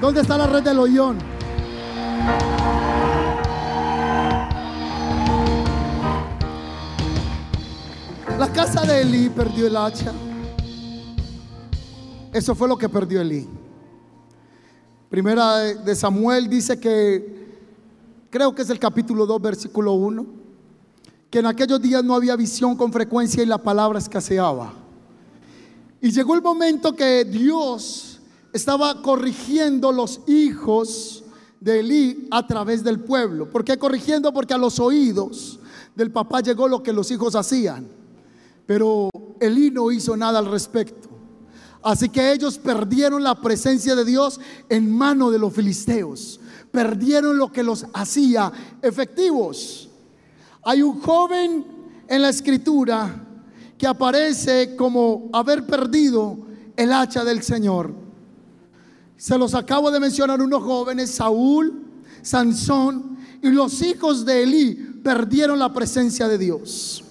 ¿Dónde 0.00 0.20
está 0.20 0.36
la 0.36 0.46
red 0.46 0.62
del 0.62 0.78
hoyón? 0.78 1.18
La 8.38 8.52
casa 8.52 8.82
de 8.82 9.00
Elí 9.00 9.28
perdió 9.30 9.66
el 9.66 9.76
hacha. 9.76 10.12
Eso 12.32 12.54
fue 12.54 12.68
lo 12.68 12.78
que 12.78 12.88
perdió 12.88 13.20
Elí. 13.20 13.48
Primera 15.10 15.56
de 15.56 15.96
Samuel 15.96 16.48
dice 16.48 16.78
que, 16.78 17.58
creo 18.30 18.54
que 18.54 18.62
es 18.62 18.70
el 18.70 18.78
capítulo 18.78 19.26
2, 19.26 19.42
versículo 19.42 19.94
1, 19.94 20.24
que 21.28 21.40
en 21.40 21.46
aquellos 21.46 21.82
días 21.82 22.04
no 22.04 22.14
había 22.14 22.36
visión 22.36 22.76
con 22.76 22.92
frecuencia 22.92 23.42
y 23.42 23.46
la 23.46 23.58
palabra 23.58 23.98
escaseaba. 23.98 24.72
Y 26.00 26.12
llegó 26.12 26.36
el 26.36 26.42
momento 26.42 26.94
que 26.94 27.24
Dios 27.24 28.20
estaba 28.52 29.02
corrigiendo 29.02 29.90
los 29.90 30.20
hijos 30.28 31.24
de 31.58 31.80
Elí 31.80 32.28
a 32.30 32.46
través 32.46 32.84
del 32.84 33.00
pueblo. 33.00 33.50
¿Por 33.50 33.64
qué 33.64 33.76
corrigiendo? 33.76 34.32
Porque 34.32 34.54
a 34.54 34.58
los 34.58 34.78
oídos 34.78 35.58
del 35.96 36.12
papá 36.12 36.40
llegó 36.40 36.68
lo 36.68 36.84
que 36.84 36.92
los 36.92 37.10
hijos 37.10 37.34
hacían. 37.34 37.97
Pero 38.68 39.08
Elí 39.40 39.70
no 39.70 39.90
hizo 39.90 40.14
nada 40.14 40.40
al 40.40 40.50
respecto. 40.50 41.08
Así 41.82 42.10
que 42.10 42.32
ellos 42.32 42.58
perdieron 42.58 43.22
la 43.22 43.40
presencia 43.40 43.96
de 43.96 44.04
Dios 44.04 44.38
en 44.68 44.92
mano 44.92 45.30
de 45.30 45.38
los 45.38 45.54
filisteos. 45.54 46.38
Perdieron 46.70 47.38
lo 47.38 47.50
que 47.50 47.62
los 47.62 47.86
hacía 47.94 48.52
efectivos. 48.82 49.88
Hay 50.62 50.82
un 50.82 51.00
joven 51.00 51.64
en 52.06 52.20
la 52.20 52.28
escritura 52.28 53.24
que 53.78 53.86
aparece 53.86 54.76
como 54.76 55.30
haber 55.32 55.66
perdido 55.66 56.36
el 56.76 56.92
hacha 56.92 57.24
del 57.24 57.42
Señor. 57.42 57.94
Se 59.16 59.38
los 59.38 59.54
acabo 59.54 59.90
de 59.90 59.98
mencionar 59.98 60.42
unos 60.42 60.62
jóvenes, 60.62 61.12
Saúl, 61.12 61.86
Sansón 62.20 63.16
y 63.42 63.48
los 63.48 63.80
hijos 63.80 64.26
de 64.26 64.42
Elí 64.42 64.74
perdieron 65.02 65.58
la 65.58 65.72
presencia 65.72 66.28
de 66.28 66.36
Dios. 66.36 67.02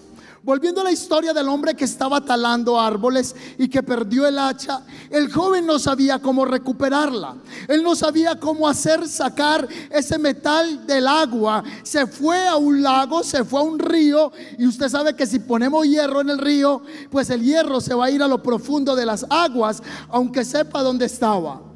Volviendo 0.47 0.79
a 0.79 0.85
la 0.85 0.93
historia 0.93 1.33
del 1.33 1.49
hombre 1.49 1.75
que 1.75 1.83
estaba 1.83 2.21
talando 2.21 2.79
árboles 2.79 3.35
y 3.57 3.67
que 3.67 3.83
perdió 3.83 4.25
el 4.25 4.39
hacha, 4.39 4.81
el 5.09 5.29
joven 5.29 5.65
no 5.65 5.77
sabía 5.77 6.19
cómo 6.19 6.45
recuperarla. 6.45 7.35
Él 7.67 7.83
no 7.83 7.97
sabía 7.97 8.39
cómo 8.39 8.65
hacer 8.65 9.09
sacar 9.09 9.67
ese 9.89 10.17
metal 10.17 10.87
del 10.87 11.05
agua. 11.05 11.65
Se 11.83 12.07
fue 12.07 12.47
a 12.47 12.55
un 12.55 12.81
lago, 12.81 13.25
se 13.25 13.43
fue 13.43 13.59
a 13.59 13.63
un 13.63 13.77
río 13.77 14.31
y 14.57 14.65
usted 14.65 14.87
sabe 14.87 15.17
que 15.17 15.27
si 15.27 15.39
ponemos 15.39 15.85
hierro 15.85 16.21
en 16.21 16.29
el 16.29 16.37
río, 16.37 16.81
pues 17.11 17.29
el 17.29 17.43
hierro 17.43 17.81
se 17.81 17.93
va 17.93 18.05
a 18.05 18.11
ir 18.11 18.23
a 18.23 18.27
lo 18.29 18.41
profundo 18.41 18.95
de 18.95 19.05
las 19.05 19.25
aguas, 19.29 19.83
aunque 20.07 20.45
sepa 20.45 20.81
dónde 20.81 21.07
estaba. 21.07 21.66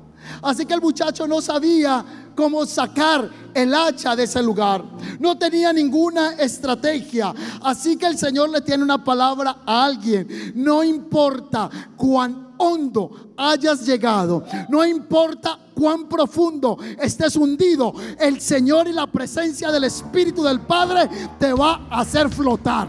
Así 0.41 0.65
que 0.65 0.73
el 0.73 0.81
muchacho 0.81 1.27
no 1.27 1.41
sabía 1.41 2.03
cómo 2.35 2.65
sacar 2.65 3.29
el 3.53 3.73
hacha 3.73 4.15
de 4.15 4.23
ese 4.23 4.41
lugar. 4.41 4.83
No 5.19 5.37
tenía 5.37 5.73
ninguna 5.73 6.33
estrategia. 6.33 7.33
Así 7.61 7.97
que 7.97 8.07
el 8.07 8.17
Señor 8.17 8.49
le 8.49 8.61
tiene 8.61 8.83
una 8.83 9.03
palabra 9.03 9.57
a 9.65 9.85
alguien. 9.85 10.53
No 10.55 10.83
importa 10.83 11.69
cuán 11.95 12.51
hondo 12.61 13.33
hayas 13.37 13.85
llegado, 13.85 14.45
no 14.69 14.85
importa 14.85 15.57
cuán 15.73 16.07
profundo 16.07 16.77
estés 17.01 17.35
hundido, 17.35 17.91
el 18.19 18.39
Señor 18.39 18.87
y 18.87 18.93
la 18.93 19.07
presencia 19.07 19.71
del 19.71 19.85
Espíritu 19.85 20.43
del 20.43 20.61
Padre 20.61 21.09
te 21.39 21.51
va 21.53 21.87
a 21.89 22.01
hacer 22.01 22.29
flotar. 22.29 22.87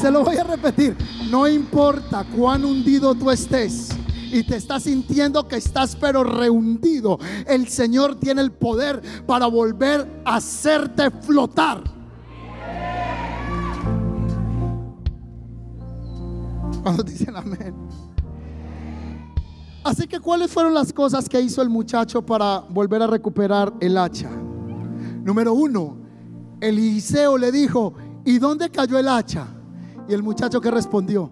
Se 0.00 0.10
lo 0.10 0.22
voy 0.22 0.36
a 0.36 0.44
repetir. 0.44 0.96
No 1.30 1.48
importa 1.48 2.24
cuán 2.36 2.64
hundido 2.64 3.14
tú 3.14 3.30
estés 3.30 3.88
y 4.30 4.42
te 4.42 4.56
estás 4.56 4.84
sintiendo 4.84 5.46
que 5.46 5.56
estás 5.56 5.96
pero 5.96 6.22
rehundido, 6.24 7.18
el 7.46 7.68
Señor 7.68 8.16
tiene 8.16 8.42
el 8.42 8.52
poder 8.52 9.00
para 9.26 9.46
volver 9.46 10.22
a 10.24 10.36
hacerte 10.36 11.10
flotar. 11.10 11.82
Cuando 16.82 17.02
dicen 17.02 17.36
amén. 17.36 17.74
Así 19.82 20.08
que, 20.08 20.18
¿cuáles 20.18 20.50
fueron 20.50 20.74
las 20.74 20.92
cosas 20.92 21.28
que 21.28 21.40
hizo 21.40 21.62
el 21.62 21.68
muchacho 21.68 22.20
para 22.20 22.58
volver 22.58 23.02
a 23.02 23.06
recuperar 23.06 23.72
el 23.80 23.96
hacha? 23.96 24.30
Número 25.22 25.52
uno, 25.52 25.96
Eliseo 26.60 27.38
le 27.38 27.52
dijo, 27.52 27.94
¿y 28.24 28.38
dónde 28.38 28.68
cayó 28.70 28.98
el 28.98 29.08
hacha? 29.08 29.55
Y 30.08 30.14
el 30.14 30.22
muchacho 30.22 30.60
que 30.60 30.70
respondió, 30.70 31.30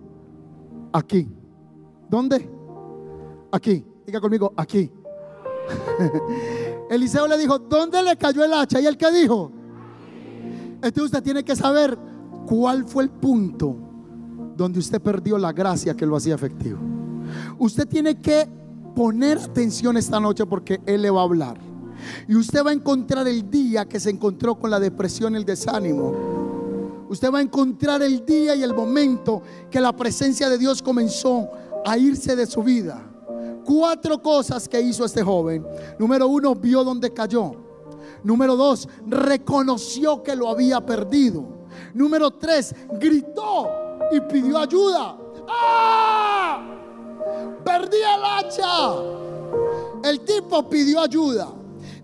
aquí. 0.92 1.28
¿Dónde? 2.08 2.50
Aquí. 3.52 3.84
Diga 4.06 4.20
conmigo, 4.20 4.52
aquí. 4.56 4.90
Eliseo 6.90 7.26
le 7.26 7.38
dijo, 7.38 7.58
¿dónde 7.58 8.02
le 8.02 8.16
cayó 8.16 8.44
el 8.44 8.52
hacha? 8.52 8.80
¿Y 8.80 8.86
el 8.86 8.96
que 8.96 9.10
dijo? 9.10 9.50
Entonces 10.76 11.04
usted 11.04 11.22
tiene 11.22 11.44
que 11.44 11.56
saber 11.56 11.98
cuál 12.46 12.84
fue 12.84 13.04
el 13.04 13.10
punto 13.10 13.76
donde 14.56 14.78
usted 14.78 15.00
perdió 15.00 15.38
la 15.38 15.52
gracia 15.52 15.94
que 15.94 16.06
lo 16.06 16.16
hacía 16.16 16.34
efectivo. 16.34 16.78
Usted 17.58 17.88
tiene 17.88 18.20
que 18.20 18.48
poner 18.94 19.38
atención 19.38 19.96
esta 19.96 20.20
noche 20.20 20.46
porque 20.46 20.80
Él 20.86 21.02
le 21.02 21.10
va 21.10 21.20
a 21.20 21.24
hablar. 21.24 21.58
Y 22.28 22.36
usted 22.36 22.64
va 22.64 22.70
a 22.70 22.74
encontrar 22.74 23.26
el 23.26 23.50
día 23.50 23.86
que 23.86 23.98
se 23.98 24.10
encontró 24.10 24.56
con 24.56 24.70
la 24.70 24.78
depresión 24.78 25.34
y 25.34 25.38
el 25.38 25.44
desánimo 25.44 26.43
Usted 27.14 27.32
va 27.32 27.38
a 27.38 27.42
encontrar 27.42 28.02
el 28.02 28.26
día 28.26 28.56
y 28.56 28.64
el 28.64 28.74
momento 28.74 29.40
que 29.70 29.80
la 29.80 29.94
presencia 29.94 30.48
de 30.48 30.58
Dios 30.58 30.82
comenzó 30.82 31.48
a 31.86 31.96
irse 31.96 32.34
de 32.34 32.44
su 32.44 32.60
vida. 32.60 33.08
Cuatro 33.64 34.20
cosas 34.20 34.68
que 34.68 34.80
hizo 34.80 35.04
este 35.04 35.22
joven. 35.22 35.64
Número 35.96 36.26
uno, 36.26 36.56
vio 36.56 36.82
donde 36.82 37.12
cayó. 37.12 37.52
Número 38.24 38.56
dos, 38.56 38.88
reconoció 39.06 40.24
que 40.24 40.34
lo 40.34 40.48
había 40.48 40.84
perdido. 40.84 41.44
Número 41.94 42.32
tres, 42.32 42.74
gritó 42.98 43.68
y 44.10 44.20
pidió 44.20 44.58
ayuda. 44.58 45.16
¡Ah! 45.48 46.66
Perdí 47.64 47.96
el 47.96 48.24
hacha. 48.24 48.94
El 50.02 50.18
tipo 50.22 50.68
pidió 50.68 51.00
ayuda. 51.00 51.46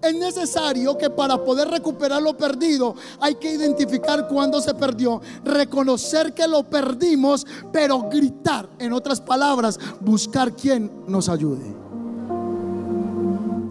Es 0.03 0.15
necesario 0.15 0.97
que 0.97 1.11
para 1.11 1.45
poder 1.45 1.69
recuperar 1.69 2.23
lo 2.23 2.35
perdido 2.35 2.95
hay 3.21 3.35
que 3.35 3.53
identificar 3.53 4.29
cuándo 4.29 4.61
se 4.61 4.73
perdió, 4.75 5.21
reconocer 5.45 6.33
que 6.33 6.49
lo 6.49 6.63
perdimos, 6.63 7.47
pero 7.71 8.09
gritar, 8.09 8.69
en 8.79 8.95
otras 8.95 9.21
palabras, 9.21 9.79
buscar 10.01 10.53
quien 10.53 10.91
nos 11.07 11.29
ayude. 11.29 11.77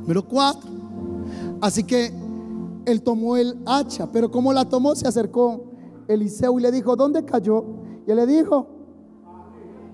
Número 0.01 0.23
cuatro. 0.23 0.69
Así 1.61 1.83
que 1.83 2.13
él 2.85 3.01
tomó 3.01 3.35
el 3.35 3.57
hacha, 3.65 4.11
pero 4.11 4.29
como 4.29 4.53
la 4.53 4.65
tomó, 4.65 4.95
se 4.95 5.07
acercó 5.07 5.63
Eliseo 6.07 6.59
y 6.59 6.61
le 6.61 6.71
dijo, 6.71 6.95
¿dónde 6.95 7.25
cayó? 7.25 7.63
Y 8.05 8.11
él 8.11 8.17
le 8.17 8.27
dijo, 8.27 8.67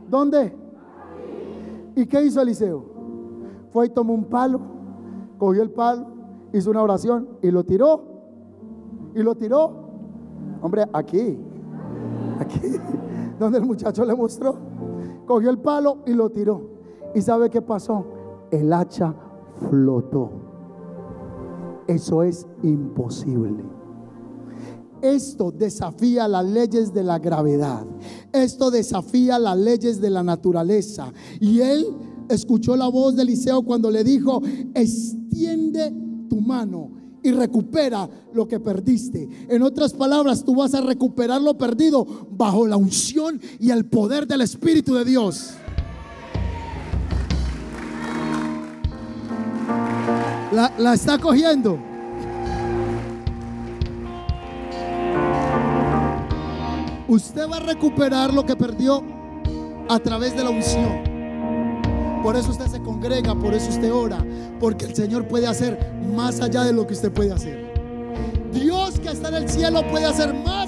¿dónde? 0.09 0.53
¿Y 1.95 2.05
qué 2.05 2.23
hizo 2.23 2.41
Eliseo? 2.41 2.85
Fue 3.71 3.87
y 3.87 3.89
tomó 3.89 4.13
un 4.13 4.25
palo, 4.25 4.59
cogió 5.37 5.63
el 5.63 5.71
palo, 5.71 6.14
hizo 6.57 6.71
una 6.71 6.81
oración 6.81 7.27
y 7.41 7.51
lo 7.51 7.63
tiró. 7.63 8.03
Y 9.13 9.21
lo 9.23 9.35
tiró. 9.35 9.71
Hombre, 10.61 10.85
aquí. 10.93 11.37
Aquí. 12.39 12.59
Donde 13.39 13.57
el 13.57 13.65
muchacho 13.65 14.05
le 14.05 14.15
mostró. 14.15 14.55
Cogió 15.25 15.49
el 15.49 15.59
palo 15.59 15.99
y 16.05 16.13
lo 16.13 16.29
tiró. 16.29 16.61
¿Y 17.13 17.21
sabe 17.21 17.49
qué 17.49 17.61
pasó? 17.61 18.05
El 18.51 18.71
hacha 18.71 19.13
flotó. 19.69 20.31
Eso 21.87 22.23
es 22.23 22.47
imposible. 22.63 23.63
Esto 25.01 25.51
desafía 25.51 26.27
las 26.27 26.45
leyes 26.45 26.93
de 26.93 27.03
la 27.03 27.19
gravedad. 27.19 27.85
Esto 28.31 28.71
desafía 28.71 29.37
las 29.37 29.57
leyes 29.57 30.01
de 30.01 30.09
la 30.09 30.23
naturaleza. 30.23 31.11
Y 31.39 31.59
él 31.59 31.85
escuchó 32.29 32.75
la 32.75 32.87
voz 32.87 33.15
de 33.15 33.23
Eliseo 33.23 33.61
cuando 33.63 33.91
le 33.91 34.03
dijo, 34.03 34.41
extiende 34.73 36.04
tu 36.27 36.41
mano 36.41 36.91
y 37.25 37.31
recupera 37.31 38.07
lo 38.33 38.47
que 38.47 38.59
perdiste. 38.59 39.27
En 39.49 39.63
otras 39.63 39.93
palabras, 39.93 40.43
tú 40.43 40.55
vas 40.55 40.75
a 40.75 40.81
recuperar 40.81 41.41
lo 41.41 41.57
perdido 41.57 42.05
bajo 42.29 42.67
la 42.67 42.77
unción 42.77 43.41
y 43.59 43.71
el 43.71 43.85
poder 43.85 44.27
del 44.27 44.41
Espíritu 44.41 44.93
de 44.93 45.05
Dios. 45.05 45.55
La, 50.51 50.71
la 50.77 50.93
está 50.93 51.17
cogiendo. 51.17 51.79
Usted 57.07 57.49
va 57.49 57.57
a 57.57 57.61
recuperar 57.61 58.33
lo 58.33 58.45
que 58.45 58.55
perdió 58.55 59.03
a 59.89 59.99
través 59.99 60.35
de 60.35 60.43
la 60.43 60.51
unción. 60.51 61.14
Por 62.25 62.35
eso 62.35 62.49
usted 62.49 62.65
se 62.65 62.81
congrega, 62.81 63.35
por 63.35 63.53
eso 63.53 63.69
usted 63.69 63.93
ora, 63.93 64.17
porque 64.59 64.85
el 64.85 64.95
Señor 64.95 65.27
puede 65.27 65.45
hacer 65.45 65.95
más 66.11 66.41
allá 66.41 66.63
de 66.63 66.73
lo 66.73 66.87
que 66.87 66.93
usted 66.93 67.11
puede 67.11 67.31
hacer. 67.31 67.71
Dios 68.51 68.99
que 68.99 69.09
está 69.09 69.27
en 69.27 69.35
el 69.35 69.47
cielo 69.47 69.87
puede 69.91 70.07
hacer 70.07 70.33
más 70.33 70.67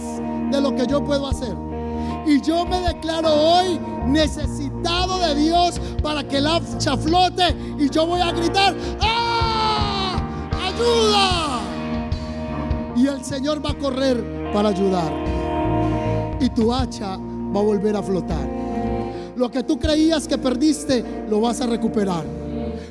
de 0.51 0.61
lo 0.61 0.75
que 0.75 0.85
yo 0.85 1.03
puedo 1.03 1.25
hacer. 1.25 1.55
Y 2.27 2.39
yo 2.41 2.63
me 2.63 2.79
declaro 2.81 3.33
hoy 3.33 3.79
necesitado 4.05 5.17
de 5.17 5.33
Dios 5.33 5.81
para 6.03 6.23
que 6.27 6.37
el 6.37 6.45
hacha 6.45 6.95
flote 6.95 7.55
y 7.79 7.89
yo 7.89 8.05
voy 8.05 8.21
a 8.21 8.31
gritar, 8.33 8.75
¡Ah! 9.01 10.49
¡Ayuda! 10.63 11.61
Y 12.95 13.07
el 13.07 13.25
Señor 13.25 13.65
va 13.65 13.71
a 13.71 13.77
correr 13.79 14.51
para 14.53 14.69
ayudar. 14.69 15.11
Y 16.39 16.49
tu 16.49 16.71
hacha 16.71 17.17
va 17.17 17.59
a 17.59 17.63
volver 17.63 17.95
a 17.95 18.03
flotar. 18.03 18.56
Lo 19.37 19.51
que 19.51 19.63
tú 19.63 19.79
creías 19.79 20.27
que 20.27 20.37
perdiste, 20.37 21.25
lo 21.29 21.39
vas 21.39 21.61
a 21.61 21.67
recuperar. 21.67 22.25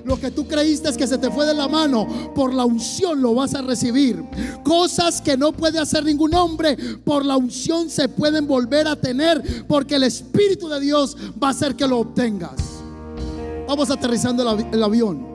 Lo 0.05 0.21
que 0.21 0.31
tú 0.31 0.47
creíste 0.47 0.89
es 0.89 0.97
que 0.97 1.07
se 1.09 1.19
te 1.19 1.29
fue 1.33 1.45
de 1.45 1.55
la 1.55 1.67
mano, 1.67 2.07
por 2.33 2.55
la 2.55 2.65
unción 2.65 3.21
lo 3.21 3.35
vas 3.35 3.55
a 3.55 3.63
recibir. 3.63 4.23
Cosas 4.63 5.21
que 5.21 5.37
no 5.37 5.51
puede 5.53 5.81
hacer 5.81 6.05
ningún 6.05 6.33
hombre, 6.35 6.77
por 7.05 7.25
la 7.25 7.37
unción 7.37 7.91
se 7.91 8.09
pueden 8.09 8.47
volver 8.47 8.87
a 8.87 8.95
tener, 8.95 9.67
porque 9.67 9.97
el 9.97 10.05
Espíritu 10.05 10.69
de 10.69 10.79
Dios 10.79 11.17
va 11.43 11.49
a 11.49 11.51
hacer 11.51 11.75
que 11.75 11.89
lo 11.89 11.99
obtengas. 11.99 12.55
Vamos 13.67 13.91
aterrizando 13.91 14.49
el, 14.49 14.67
el 14.73 14.83
avión. 14.85 15.27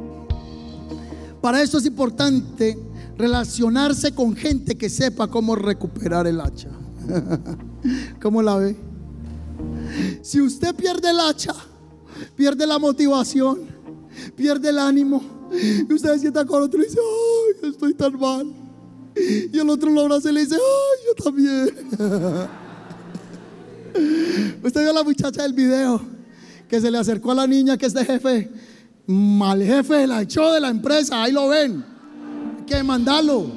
Para 1.41 1.61
eso 1.61 1.79
es 1.79 1.85
importante 1.85 2.79
relacionarse 3.17 4.13
con 4.15 4.33
gente 4.37 4.77
que 4.77 4.89
sepa 4.89 5.27
cómo 5.27 5.57
recuperar 5.57 6.27
el 6.27 6.39
hacha. 6.39 6.69
¿Cómo 8.21 8.41
la 8.41 8.55
ve? 8.55 8.90
Si 10.21 10.41
usted 10.41 10.75
pierde 10.75 11.09
el 11.09 11.19
hacha, 11.19 11.53
pierde 12.35 12.65
la 12.65 12.79
motivación, 12.79 13.61
pierde 14.35 14.69
el 14.69 14.79
ánimo, 14.79 15.21
y 15.51 15.93
usted 15.93 16.13
se 16.13 16.19
sienta 16.19 16.45
con 16.45 16.63
otro 16.63 16.81
y 16.81 16.85
dice, 16.85 16.99
ay, 16.99 17.69
estoy 17.69 17.93
tan 17.93 18.17
mal. 18.19 18.47
Y 19.15 19.57
el 19.57 19.69
otro 19.69 19.89
lo 19.89 20.01
abraza 20.01 20.29
y 20.29 20.33
le 20.33 20.41
dice, 20.41 20.55
ay, 20.55 21.05
yo 21.05 21.23
también. 21.23 21.69
Usted 24.63 24.81
vio 24.81 24.91
a 24.91 24.93
la 24.93 25.03
muchacha 25.03 25.43
del 25.43 25.53
video 25.53 26.01
que 26.69 26.79
se 26.79 26.89
le 26.89 26.97
acercó 26.97 27.31
a 27.31 27.35
la 27.35 27.47
niña 27.47 27.77
que 27.77 27.85
es 27.85 27.93
de 27.93 28.05
jefe. 28.05 28.49
Mal 29.05 29.61
jefe 29.61 30.07
la 30.07 30.21
echó 30.21 30.53
de 30.53 30.61
la 30.61 30.69
empresa, 30.69 31.23
ahí 31.23 31.33
lo 31.33 31.49
ven. 31.49 31.83
Hay 32.59 32.65
que 32.65 32.81
mandarlo. 32.83 33.47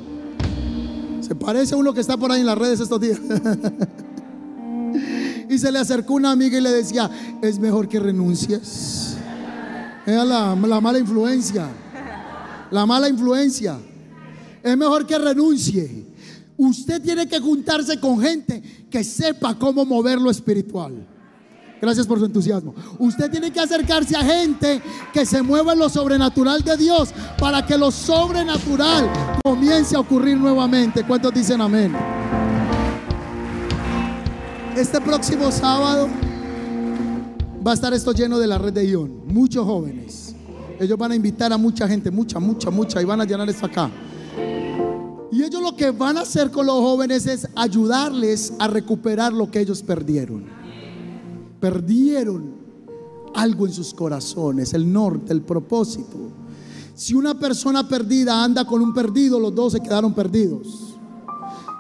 Se 1.20 1.34
parece 1.36 1.74
a 1.74 1.78
uno 1.78 1.94
que 1.94 2.00
está 2.00 2.16
por 2.16 2.32
ahí 2.32 2.40
en 2.40 2.46
las 2.46 2.58
redes 2.58 2.80
estos 2.80 3.00
días. 3.00 3.20
y 5.48 5.58
se 5.58 5.70
le 5.70 5.78
acercó 5.78 6.14
una 6.14 6.30
amiga 6.30 6.58
y 6.58 6.60
le 6.60 6.70
decía, 6.70 7.10
es 7.42 7.58
mejor 7.58 7.88
que 7.88 8.00
renuncies. 8.00 9.16
Era 10.06 10.24
la, 10.24 10.54
la 10.54 10.80
mala 10.80 10.98
influencia. 10.98 11.68
La 12.70 12.86
mala 12.86 13.08
influencia. 13.08 13.78
Es 14.62 14.76
mejor 14.76 15.06
que 15.06 15.18
renuncie. 15.18 16.06
Usted 16.56 17.02
tiene 17.02 17.26
que 17.26 17.40
juntarse 17.40 17.98
con 17.98 18.20
gente 18.20 18.62
que 18.90 19.02
sepa 19.02 19.58
cómo 19.58 19.84
mover 19.84 20.20
lo 20.20 20.30
espiritual. 20.30 21.06
Gracias 21.80 22.06
por 22.06 22.18
su 22.18 22.24
entusiasmo. 22.24 22.74
Usted 22.98 23.30
tiene 23.30 23.50
que 23.50 23.60
acercarse 23.60 24.16
a 24.16 24.22
gente 24.22 24.80
que 25.12 25.26
se 25.26 25.42
mueva 25.42 25.74
en 25.74 25.80
lo 25.80 25.88
sobrenatural 25.88 26.62
de 26.62 26.76
Dios 26.76 27.10
para 27.38 27.66
que 27.66 27.76
lo 27.76 27.90
sobrenatural 27.90 29.10
comience 29.44 29.94
a 29.94 30.00
ocurrir 30.00 30.38
nuevamente. 30.38 31.04
¿Cuántos 31.04 31.34
dicen 31.34 31.60
amén? 31.60 31.92
Este 34.76 35.00
próximo 35.00 35.52
sábado 35.52 36.08
va 37.64 37.70
a 37.70 37.74
estar 37.74 37.94
esto 37.94 38.10
lleno 38.10 38.40
de 38.40 38.48
la 38.48 38.58
red 38.58 38.72
de 38.72 38.84
Ion. 38.88 39.22
Muchos 39.28 39.64
jóvenes. 39.64 40.34
Ellos 40.80 40.98
van 40.98 41.12
a 41.12 41.14
invitar 41.14 41.52
a 41.52 41.56
mucha 41.56 41.86
gente, 41.86 42.10
mucha, 42.10 42.40
mucha, 42.40 42.70
mucha, 42.70 43.00
y 43.00 43.04
van 43.04 43.20
a 43.20 43.24
llenar 43.24 43.48
esto 43.48 43.66
acá. 43.66 43.88
Y 45.30 45.44
ellos 45.44 45.62
lo 45.62 45.76
que 45.76 45.92
van 45.92 46.18
a 46.18 46.22
hacer 46.22 46.50
con 46.50 46.66
los 46.66 46.74
jóvenes 46.80 47.24
es 47.28 47.46
ayudarles 47.54 48.52
a 48.58 48.66
recuperar 48.66 49.32
lo 49.32 49.48
que 49.48 49.60
ellos 49.60 49.80
perdieron. 49.80 50.46
Perdieron 51.60 52.54
algo 53.32 53.66
en 53.66 53.72
sus 53.72 53.94
corazones, 53.94 54.74
el 54.74 54.92
norte, 54.92 55.32
el 55.32 55.42
propósito. 55.42 56.18
Si 56.96 57.14
una 57.14 57.38
persona 57.38 57.88
perdida 57.88 58.42
anda 58.42 58.64
con 58.66 58.82
un 58.82 58.92
perdido, 58.92 59.38
los 59.38 59.54
dos 59.54 59.74
se 59.74 59.80
quedaron 59.80 60.14
perdidos. 60.14 60.83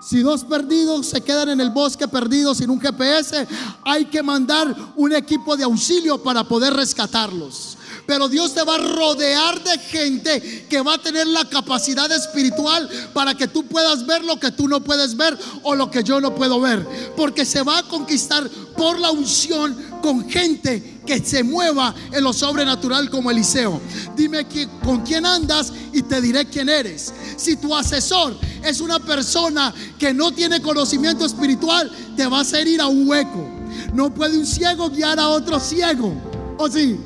Si 0.04 0.20
dos 0.20 0.44
perdidos 0.44 1.06
se 1.06 1.22
quedan 1.22 1.48
en 1.48 1.60
el 1.62 1.70
bosque 1.70 2.06
perdidos 2.06 2.58
sin 2.58 2.68
un 2.68 2.78
GPS, 2.78 3.48
hay 3.84 4.04
que 4.04 4.22
mandar 4.22 4.74
un 4.96 5.14
equipo 5.14 5.56
de 5.56 5.64
auxilio 5.64 6.22
para 6.22 6.44
poder 6.44 6.74
rescatarlos. 6.74 7.73
Pero 8.06 8.28
Dios 8.28 8.54
te 8.54 8.62
va 8.62 8.74
a 8.74 8.78
rodear 8.78 9.62
de 9.62 9.78
gente 9.78 10.66
que 10.68 10.80
va 10.82 10.94
a 10.94 11.02
tener 11.02 11.26
la 11.26 11.44
capacidad 11.48 12.10
espiritual 12.12 12.88
para 13.12 13.34
que 13.34 13.48
tú 13.48 13.66
puedas 13.66 14.06
ver 14.06 14.24
lo 14.24 14.38
que 14.38 14.50
tú 14.50 14.68
no 14.68 14.80
puedes 14.82 15.16
ver 15.16 15.38
o 15.62 15.74
lo 15.74 15.90
que 15.90 16.02
yo 16.02 16.20
no 16.20 16.34
puedo 16.34 16.60
ver. 16.60 16.86
Porque 17.16 17.44
se 17.44 17.62
va 17.62 17.78
a 17.78 17.82
conquistar 17.84 18.48
por 18.76 18.98
la 18.98 19.10
unción 19.10 19.76
con 20.02 20.28
gente 20.28 21.00
que 21.06 21.20
se 21.20 21.42
mueva 21.42 21.94
en 22.12 22.24
lo 22.24 22.32
sobrenatural 22.32 23.10
como 23.10 23.30
Eliseo. 23.30 23.80
Dime 24.16 24.46
con 24.82 25.02
quién 25.02 25.24
andas 25.24 25.72
y 25.92 26.02
te 26.02 26.20
diré 26.20 26.46
quién 26.46 26.68
eres. 26.68 27.12
Si 27.36 27.56
tu 27.56 27.74
asesor 27.74 28.36
es 28.62 28.80
una 28.80 28.98
persona 28.98 29.74
que 29.98 30.12
no 30.12 30.32
tiene 30.32 30.60
conocimiento 30.60 31.24
espiritual, 31.24 31.90
te 32.16 32.26
va 32.26 32.38
a 32.38 32.42
hacer 32.42 32.66
ir 32.66 32.80
a 32.80 32.86
un 32.86 33.08
hueco. 33.08 33.48
No 33.92 34.12
puede 34.12 34.38
un 34.38 34.46
ciego 34.46 34.90
guiar 34.90 35.18
a 35.18 35.28
otro 35.28 35.60
ciego. 35.60 36.12
¿O 36.58 36.68
sí? 36.68 36.98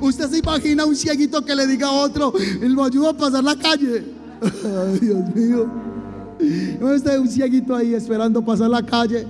Usted 0.00 0.30
se 0.30 0.38
imagina 0.38 0.84
un 0.84 0.96
cieguito 0.96 1.44
que 1.44 1.54
le 1.54 1.66
diga 1.66 1.88
a 1.88 1.92
otro, 1.92 2.32
él 2.60 2.72
lo 2.72 2.84
ayuda 2.84 3.10
a 3.10 3.16
pasar 3.16 3.44
la 3.44 3.56
calle. 3.56 4.04
Dios 5.00 5.34
mío. 5.34 5.70
No 6.80 6.92
está 6.92 7.20
un 7.20 7.28
cieguito 7.28 7.74
ahí 7.74 7.94
esperando 7.94 8.44
pasar 8.44 8.70
la 8.70 8.84
calle. 8.84 9.26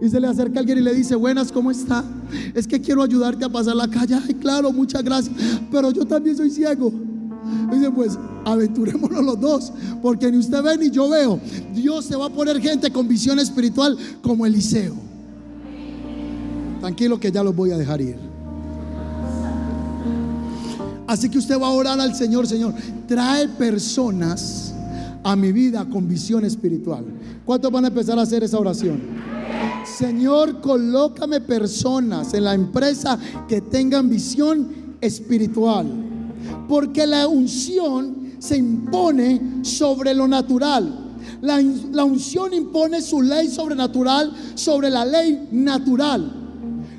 Y 0.00 0.08
se 0.08 0.20
le 0.20 0.28
acerca 0.28 0.60
alguien 0.60 0.78
y 0.78 0.80
le 0.80 0.94
dice, 0.94 1.16
buenas, 1.16 1.50
¿cómo 1.50 1.70
está? 1.70 2.04
Es 2.54 2.66
que 2.66 2.80
quiero 2.80 3.02
ayudarte 3.02 3.44
a 3.44 3.48
pasar 3.48 3.74
la 3.74 3.88
calle. 3.88 4.14
Ay, 4.14 4.34
claro, 4.34 4.72
muchas 4.72 5.02
gracias. 5.02 5.34
Pero 5.70 5.90
yo 5.90 6.04
también 6.04 6.36
soy 6.36 6.50
ciego. 6.50 6.92
Dice, 7.72 7.90
pues 7.90 8.18
aventurémonos 8.44 9.24
los 9.24 9.40
dos, 9.40 9.72
porque 10.00 10.30
ni 10.30 10.38
usted 10.38 10.62
ve 10.62 10.78
ni 10.78 10.90
yo 10.90 11.08
veo. 11.08 11.40
Dios 11.74 12.04
se 12.04 12.16
va 12.16 12.26
a 12.26 12.30
poner 12.30 12.60
gente 12.60 12.90
con 12.90 13.08
visión 13.08 13.38
espiritual 13.38 13.96
como 14.22 14.46
Eliseo. 14.46 14.94
Tranquilo 16.80 17.18
que 17.18 17.32
ya 17.32 17.42
los 17.42 17.54
voy 17.54 17.72
a 17.72 17.78
dejar 17.78 18.00
ir. 18.00 18.16
Así 21.06 21.28
que 21.28 21.38
usted 21.38 21.60
va 21.60 21.68
a 21.68 21.70
orar 21.70 22.00
al 22.00 22.14
Señor, 22.14 22.46
Señor, 22.46 22.74
trae 23.06 23.48
personas 23.48 24.74
a 25.22 25.36
mi 25.36 25.52
vida 25.52 25.84
con 25.84 26.08
visión 26.08 26.44
espiritual. 26.44 27.04
¿Cuántos 27.44 27.70
van 27.70 27.84
a 27.84 27.88
empezar 27.88 28.18
a 28.18 28.22
hacer 28.22 28.44
esa 28.44 28.58
oración? 28.58 29.00
Señor, 29.84 30.60
colócame 30.60 31.40
personas 31.40 32.34
en 32.34 32.44
la 32.44 32.54
empresa 32.54 33.18
que 33.48 33.60
tengan 33.60 34.08
visión 34.08 34.68
espiritual. 35.00 35.86
Porque 36.68 37.06
la 37.06 37.26
unción 37.28 38.34
se 38.38 38.56
impone 38.56 39.64
sobre 39.64 40.14
lo 40.14 40.28
natural. 40.28 41.16
La, 41.40 41.60
la, 41.92 42.04
unción 42.04 42.52
impone 42.54 43.02
su 43.02 43.22
ley 43.22 43.48
sobrenatural 43.48 44.32
sobre 44.54 44.90
la 44.90 45.04
ley 45.04 45.48
natural. 45.52 46.45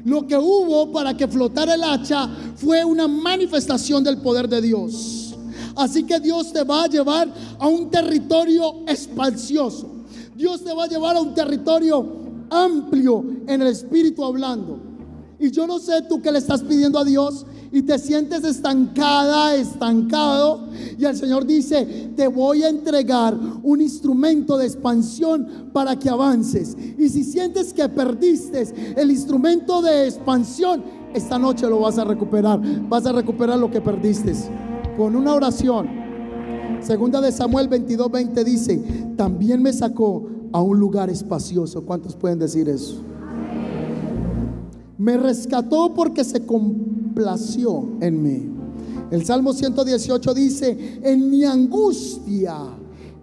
Lo 0.08 0.26
que 0.26 0.38
hubo 0.38 0.90
para 0.94 1.18
que 1.18 1.28
flotara 1.28 1.74
el 1.74 1.84
hacha 1.84 2.30
fue 2.56 2.86
una 2.86 3.10
manifestación 3.10 4.06
del 4.06 4.20
poder 4.20 4.48
de 4.48 4.62
Dios. 4.62 5.36
Así 5.76 6.04
que 6.04 6.18
Dios 6.22 6.54
te 6.54 6.64
va 6.64 6.86
a 6.86 6.88
llevar 6.88 7.28
a 7.60 7.68
un 7.68 7.90
territorio 7.90 8.88
espacioso. 8.88 9.90
Dios 10.34 10.64
te 10.64 10.74
va 10.74 10.86
a 10.86 10.88
llevar 10.88 11.18
a 11.18 11.20
un 11.20 11.34
territorio 11.34 12.08
amplio 12.50 13.22
en 13.48 13.62
el 13.62 13.68
espíritu 13.68 14.24
hablando. 14.24 14.80
Y 15.42 15.52
yo 15.52 15.68
no 15.68 15.78
sé 15.78 16.02
tú 16.08 16.22
qué 16.22 16.32
le 16.32 16.40
estás 16.40 16.62
pidiendo 16.62 17.00
a 17.00 17.04
Dios 17.04 17.46
y 17.72 17.82
te 17.82 17.98
sientes 18.00 18.44
estancada, 18.44 19.56
estancado. 19.56 20.68
Y 20.98 21.06
el 21.06 21.16
Señor 21.16 21.46
dice, 21.46 22.12
te 22.16 22.28
voy 22.28 22.64
a 22.64 22.70
entregar 22.70 23.38
un 23.64 23.82
instrumento 23.82 24.58
de 24.58 24.66
expansión 24.66 25.70
para 25.74 25.98
que 25.98 26.10
avances. 26.10 26.76
Y 26.98 27.10
si 27.10 27.24
sientes 27.24 27.74
que 27.74 27.88
perdiste 27.90 28.94
el 28.96 29.12
instrumento 29.12 29.82
de 29.82 30.08
expansión, 30.08 30.84
esta 31.14 31.38
noche 31.38 31.68
lo 31.68 31.80
vas 31.80 31.98
a 31.98 32.04
recuperar. 32.04 32.62
Vas 32.88 33.06
a 33.06 33.12
recuperar 33.12 33.58
lo 33.58 33.72
que 33.72 33.82
perdiste 33.82 34.34
con 34.96 35.16
una 35.16 35.34
oración. 35.34 35.88
Segunda 36.82 37.22
de 37.22 37.32
Samuel 37.32 37.68
22, 37.68 38.12
20 38.12 38.44
dice, 38.44 38.78
también 39.16 39.62
me 39.62 39.74
sacó 39.74 40.28
a 40.52 40.62
un 40.62 40.80
lugar 40.80 41.10
espacioso. 41.10 41.84
¿Cuántos 41.84 42.16
pueden 42.16 42.40
decir 42.40 42.70
eso? 42.70 43.02
Me 44.98 45.18
rescató 45.18 45.94
porque 45.94 46.24
se 46.24 46.46
complació 47.18 47.90
en 48.00 48.22
mí. 48.22 48.50
El 49.10 49.26
Salmo 49.26 49.54
118 49.54 50.34
dice, 50.34 51.00
en 51.02 51.30
mi 51.30 51.44
angustia 51.44 52.58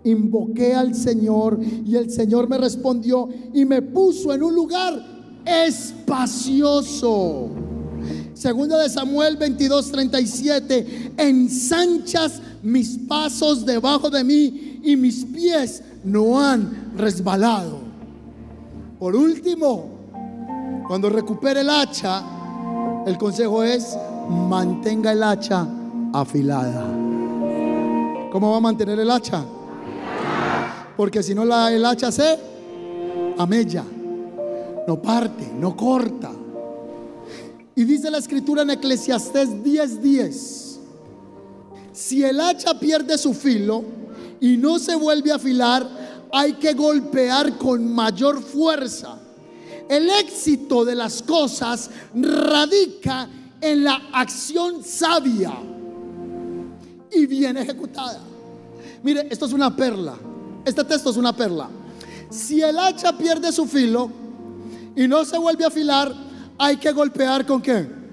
invoqué 0.03 0.75
al 0.75 0.95
Señor 0.95 1.59
y 1.63 1.95
el 1.97 2.11
Señor 2.11 2.49
me 2.49 2.59
respondió 2.59 3.29
y 3.53 3.65
me 3.65 3.83
puso 3.83 4.35
en 4.35 4.43
un 4.43 4.55
lugar 4.55 5.01
espacioso. 5.45 7.51
Segunda 8.35 8.83
de 8.83 8.89
Samuel 8.89 9.37
22, 9.37 9.93
37, 9.93 11.13
ensanchas 11.17 12.43
mis 12.63 12.99
pasos 12.99 13.65
debajo 13.65 14.11
de 14.11 14.25
mí 14.25 14.81
y 14.83 14.97
mis 14.97 15.25
pies 15.25 15.83
no 16.03 16.41
han 16.41 16.93
resbalado. 16.97 17.79
Por 18.99 19.15
último, 19.15 19.85
cuando 20.89 21.09
recupere 21.09 21.61
el 21.61 21.71
hacha, 21.71 22.34
el 23.07 23.19
consejo 23.19 23.63
es 23.63 23.97
mantenga 24.29 25.13
el 25.13 25.23
hacha 25.23 25.67
afilada. 26.13 26.85
¿Cómo 28.33 28.51
va 28.51 28.57
a 28.57 28.61
mantener 28.61 28.99
el 28.99 29.11
hacha? 29.11 29.45
Porque 30.97 31.23
si 31.23 31.35
no 31.35 31.45
la, 31.45 31.73
el 31.73 31.85
hacha 31.85 32.11
se 32.11 32.39
amella, 33.39 33.85
no 34.87 35.01
parte, 35.01 35.53
no 35.59 35.77
corta. 35.77 36.33
Y 37.77 37.85
dice 37.85 38.11
la 38.11 38.19
escritura 38.19 38.63
en 38.63 38.71
Eclesiastés 38.71 39.51
10:10, 39.51 39.87
10, 40.01 40.81
si 41.93 42.25
el 42.25 42.41
hacha 42.41 42.79
pierde 42.79 43.19
su 43.19 43.35
filo 43.35 43.85
y 44.41 44.57
no 44.57 44.79
se 44.79 44.95
vuelve 44.95 45.33
a 45.33 45.37
afilar, 45.37 45.87
hay 46.33 46.55
que 46.55 46.73
golpear 46.75 47.57
con 47.59 47.93
mayor 47.93 48.43
fuerza 48.43 49.19
el 49.89 50.11
éxito 50.11 50.85
de 50.85 50.95
las 50.95 51.23
cosas 51.23 51.91
radica 52.15 53.29
en 53.61 53.85
la 53.85 54.01
acción 54.13 54.83
sabia 54.85 55.53
y 57.11 57.27
bien 57.27 57.57
ejecutada. 57.57 58.21
Mire, 59.03 59.29
esto 59.31 59.47
es 59.47 59.53
una 59.53 59.75
perla. 59.75 60.15
Este 60.65 60.85
texto 60.85 61.11
es 61.11 61.17
una 61.17 61.35
perla. 61.35 61.69
Si 62.31 62.61
el 62.61 62.79
hacha 62.79 63.17
pierde 63.17 63.53
su 63.53 63.67
filo 63.67 64.11
y 64.97 65.07
no 65.07 65.25
se 65.25 65.39
vuelve 65.39 65.65
a 65.65 65.69
afilar, 65.69 66.13
hay 66.59 66.77
que 66.77 66.93
golpear 66.93 67.47
con 67.47 67.61
qué? 67.61 68.05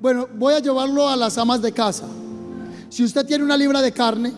bueno, 0.00 0.28
voy 0.36 0.52
a 0.52 0.58
llevarlo 0.58 1.08
a 1.08 1.16
las 1.16 1.38
amas 1.38 1.62
de 1.62 1.72
casa. 1.72 2.06
Si 2.90 3.02
usted 3.02 3.24
tiene 3.24 3.42
una 3.42 3.56
libra 3.56 3.80
de 3.80 3.90
carne 3.90 4.32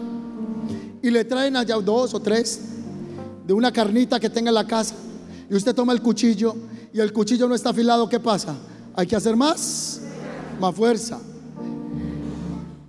y 1.02 1.10
le 1.10 1.24
traen 1.24 1.56
allá 1.56 1.76
dos 1.76 2.14
o 2.14 2.20
tres 2.20 2.60
de 3.44 3.52
una 3.52 3.72
carnita 3.72 4.20
que 4.20 4.30
tenga 4.30 4.50
en 4.50 4.54
la 4.54 4.66
casa, 4.66 4.94
y 5.48 5.54
usted 5.54 5.74
toma 5.74 5.92
el 5.92 6.02
cuchillo 6.02 6.54
y 6.92 7.00
el 7.00 7.12
cuchillo 7.12 7.48
no 7.48 7.54
está 7.54 7.70
afilado, 7.70 8.08
¿qué 8.08 8.18
pasa? 8.18 8.56
Hay 8.94 9.06
que 9.06 9.16
hacer 9.16 9.36
más, 9.36 10.00
más 10.60 10.74
fuerza. 10.74 11.20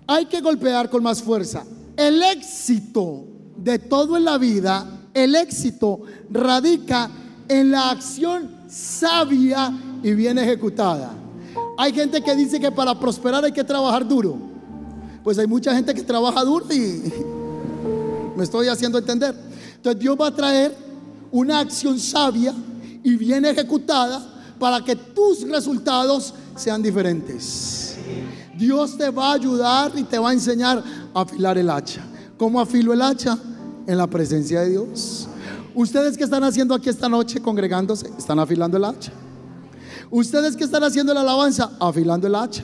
Hay 0.08 0.26
que 0.26 0.42
golpear 0.42 0.90
con 0.90 1.04
más 1.04 1.22
fuerza. 1.22 1.66
El 1.96 2.24
éxito 2.24 3.26
de 3.58 3.80
todo 3.80 4.16
en 4.18 4.24
la 4.24 4.38
vida, 4.38 5.10
el 5.14 5.36
éxito 5.36 6.02
radica 6.30 7.10
en 7.48 7.72
la 7.72 7.92
acción 7.92 8.50
sabia 8.70 9.72
y 10.04 10.12
bien 10.14 10.38
ejecutada. 10.38 11.12
Hay 11.78 11.94
gente 11.94 12.22
que 12.22 12.36
dice 12.36 12.60
que 12.60 12.72
para 12.72 12.98
prosperar 13.00 13.44
hay 13.44 13.52
que 13.52 13.64
trabajar 13.64 14.08
duro. 14.08 14.38
Pues 15.24 15.38
hay 15.38 15.48
mucha 15.48 15.76
gente 15.76 15.94
que 15.94 16.04
trabaja 16.04 16.44
duro 16.44 16.66
y 16.74 17.12
me 18.36 18.44
estoy 18.44 18.68
haciendo 18.68 18.98
entender. 18.98 19.36
Entonces 19.76 20.00
Dios 20.00 20.18
va 20.20 20.28
a 20.28 20.36
traer 20.36 20.87
una 21.32 21.60
acción 21.60 22.00
sabia 22.00 22.54
y 23.04 23.16
bien 23.16 23.46
ejecutada 23.46 24.26
para 24.60 24.84
que 24.84 24.96
tus 24.96 25.48
resultados 25.48 26.34
sean 26.56 26.82
diferentes. 26.82 27.96
Dios 28.58 28.98
te 28.98 29.10
va 29.10 29.32
a 29.32 29.34
ayudar 29.34 29.92
y 29.96 30.04
te 30.04 30.18
va 30.18 30.32
a 30.32 30.34
enseñar 30.34 30.84
a 31.14 31.22
afilar 31.22 31.58
el 31.58 31.70
hacha. 31.70 32.02
¿Cómo 32.38 32.60
afilo 32.60 32.94
el 32.94 33.02
hacha? 33.02 33.38
En 33.86 33.98
la 33.98 34.08
presencia 34.08 34.62
de 34.62 34.72
Dios. 34.72 35.28
Ustedes 35.76 36.18
que 36.18 36.24
están 36.24 36.44
haciendo 36.44 36.74
aquí 36.74 36.90
esta 36.90 37.08
noche 37.08 37.40
congregándose, 37.40 38.10
están 38.18 38.40
afilando 38.40 38.78
el 38.78 38.86
hacha. 38.86 39.12
Ustedes 40.10 40.56
que 40.56 40.64
están 40.64 40.84
haciendo 40.84 41.14
la 41.14 41.22
alabanza, 41.22 41.72
afilando 41.80 42.28
el 42.28 42.36
hacha. 42.36 42.64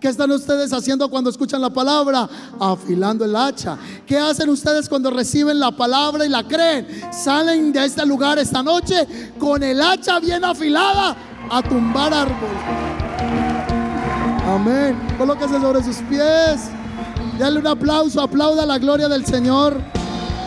¿Qué 0.00 0.08
están 0.08 0.30
ustedes 0.30 0.72
haciendo 0.72 1.08
cuando 1.08 1.30
escuchan 1.30 1.60
la 1.60 1.70
palabra? 1.70 2.28
Afilando 2.60 3.24
el 3.24 3.34
hacha. 3.34 3.78
¿Qué 4.06 4.18
hacen 4.18 4.48
ustedes 4.50 4.88
cuando 4.88 5.10
reciben 5.10 5.58
la 5.58 5.70
palabra 5.70 6.26
y 6.26 6.28
la 6.28 6.46
creen? 6.46 6.86
Salen 7.12 7.72
de 7.72 7.84
este 7.84 8.04
lugar 8.04 8.38
esta 8.38 8.62
noche 8.62 9.06
con 9.38 9.62
el 9.62 9.80
hacha 9.80 10.20
bien 10.20 10.44
afilada 10.44 11.16
a 11.50 11.62
tumbar 11.62 12.12
árbol. 12.12 12.48
Amén. 14.46 14.98
Colóquese 15.16 15.60
sobre 15.60 15.82
sus 15.82 15.96
pies. 16.08 16.68
Dale 17.38 17.58
un 17.58 17.66
aplauso. 17.66 18.20
Aplauda 18.20 18.66
la 18.66 18.78
gloria 18.78 19.08
del 19.08 19.24
Señor. 19.24 19.80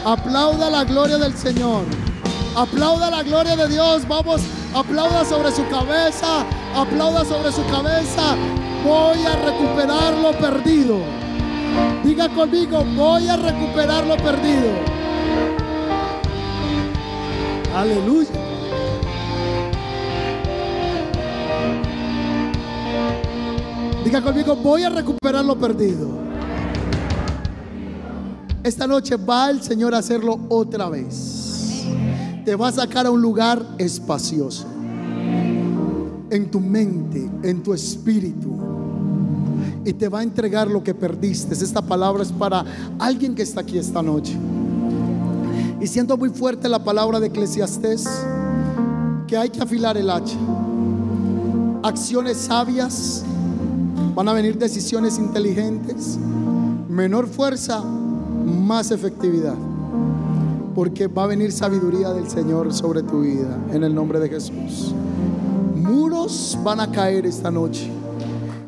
Aplauda 0.06 0.70
la 0.70 0.84
gloria 0.84 1.18
del 1.18 1.36
Señor. 1.36 1.84
Aplauda 2.56 3.10
la 3.10 3.24
gloria 3.24 3.56
de 3.56 3.68
Dios. 3.68 4.08
Vamos, 4.08 4.42
aplauda 4.74 5.26
sobre 5.26 5.52
su 5.52 5.68
cabeza. 5.70 6.46
Aplauda 6.76 7.26
sobre 7.26 7.52
su 7.52 7.66
cabeza. 7.68 8.36
Voy 8.86 9.26
a 9.26 9.36
recuperar 9.36 10.14
lo 10.16 10.32
perdido. 10.32 11.00
Diga 12.04 12.30
conmigo, 12.30 12.84
voy 12.96 13.28
a 13.28 13.38
recuperar 13.38 14.06
lo 14.06 14.18
perdido. 14.18 14.70
Aleluya. 17.76 18.30
Diga 24.04 24.22
conmigo, 24.22 24.56
voy 24.56 24.84
a 24.84 24.90
recuperar 24.90 25.46
lo 25.46 25.56
perdido. 25.56 26.08
Esta 28.64 28.88
noche 28.88 29.16
va 29.18 29.50
el 29.50 29.62
Señor 29.62 29.94
a 29.94 30.00
hacerlo 30.00 30.40
otra 30.50 30.90
vez. 30.90 31.39
Te 32.50 32.56
va 32.56 32.70
a 32.70 32.72
sacar 32.72 33.06
a 33.06 33.12
un 33.12 33.22
lugar 33.22 33.64
espacioso. 33.78 34.66
En 36.32 36.50
tu 36.50 36.60
mente, 36.60 37.30
en 37.44 37.62
tu 37.62 37.76
espíritu. 37.76 38.50
Y 39.86 39.94
te 39.94 40.10
va 40.10 40.22
a 40.22 40.24
entregar 40.24 40.68
lo 40.68 40.84
que 40.84 40.96
perdiste. 40.96 41.54
Esta 41.54 41.84
palabra 41.84 42.24
es 42.24 42.32
para 42.32 42.66
alguien 42.98 43.36
que 43.36 43.44
está 43.44 43.62
aquí 43.62 43.78
esta 43.78 44.02
noche. 44.02 44.36
Y 45.80 45.86
siento 45.86 46.18
muy 46.18 46.30
fuerte 46.30 46.68
la 46.68 46.84
palabra 46.84 47.20
de 47.20 47.28
Eclesiastés 47.28 48.10
que 49.28 49.38
hay 49.38 49.52
que 49.52 49.62
afilar 49.62 49.96
el 49.96 50.10
hacha. 50.10 50.40
Acciones 51.84 52.38
sabias, 52.38 53.24
van 54.16 54.28
a 54.28 54.34
venir 54.34 54.58
decisiones 54.58 55.20
inteligentes, 55.20 56.18
menor 56.90 57.28
fuerza, 57.28 57.84
más 57.84 58.90
efectividad. 58.90 59.69
Porque 60.74 61.08
va 61.08 61.24
a 61.24 61.28
venir 61.28 61.52
sabiduría 61.52 62.10
del 62.10 62.30
Señor 62.30 62.74
sobre 62.74 63.04
tu 63.04 63.22
vida 63.22 63.58
en 63.72 63.84
el 63.84 63.94
nombre 63.94 64.20
de 64.20 64.30
Jesús. 64.30 64.94
Muros 65.76 66.58
van 66.64 66.80
a 66.80 66.92
caer 66.92 67.26
esta 67.26 67.52
noche. 67.52 67.90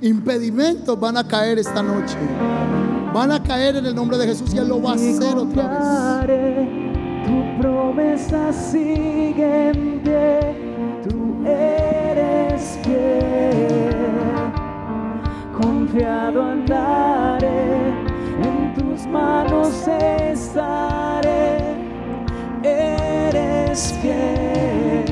Impedimentos 0.01 0.99
van 0.99 1.17
a 1.17 1.27
caer 1.27 1.59
esta 1.59 1.81
noche. 1.81 2.17
Van 3.13 3.31
a 3.31 3.41
caer 3.41 3.75
en 3.77 3.85
el 3.85 3.95
nombre 3.95 4.17
de 4.17 4.27
Jesús 4.27 4.53
y 4.53 4.57
Él 4.57 4.67
lo 4.67 4.81
va 4.81 4.91
a 4.91 4.95
hacer 4.95 5.35
otra 5.35 6.25
vez. 6.25 6.67
Tu 7.25 7.61
promesa 7.61 8.51
sigue 8.51 9.69
en 9.69 10.01
pie. 10.01 10.39
Tú 11.07 11.45
eres 11.45 12.79
fiel. 12.83 13.95
Confiado 15.61 16.41
andaré 16.41 17.71
manos 19.11 19.87
estaré, 19.87 21.40
eres 22.63 23.93
fiel, 24.01 25.05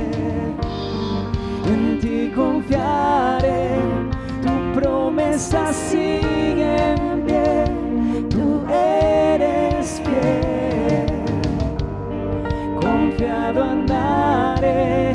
en 1.65 1.99
ti 1.99 2.31
confiaré, 2.35 3.77
tu 4.41 4.79
promesa 4.79 5.73
sigue 5.73 6.75
en 6.91 7.21
pie, 7.25 7.65
tú 8.29 8.63
eres 8.71 10.01
fiel, 10.05 11.07
confiado 12.81 13.63
andaré, 13.63 15.11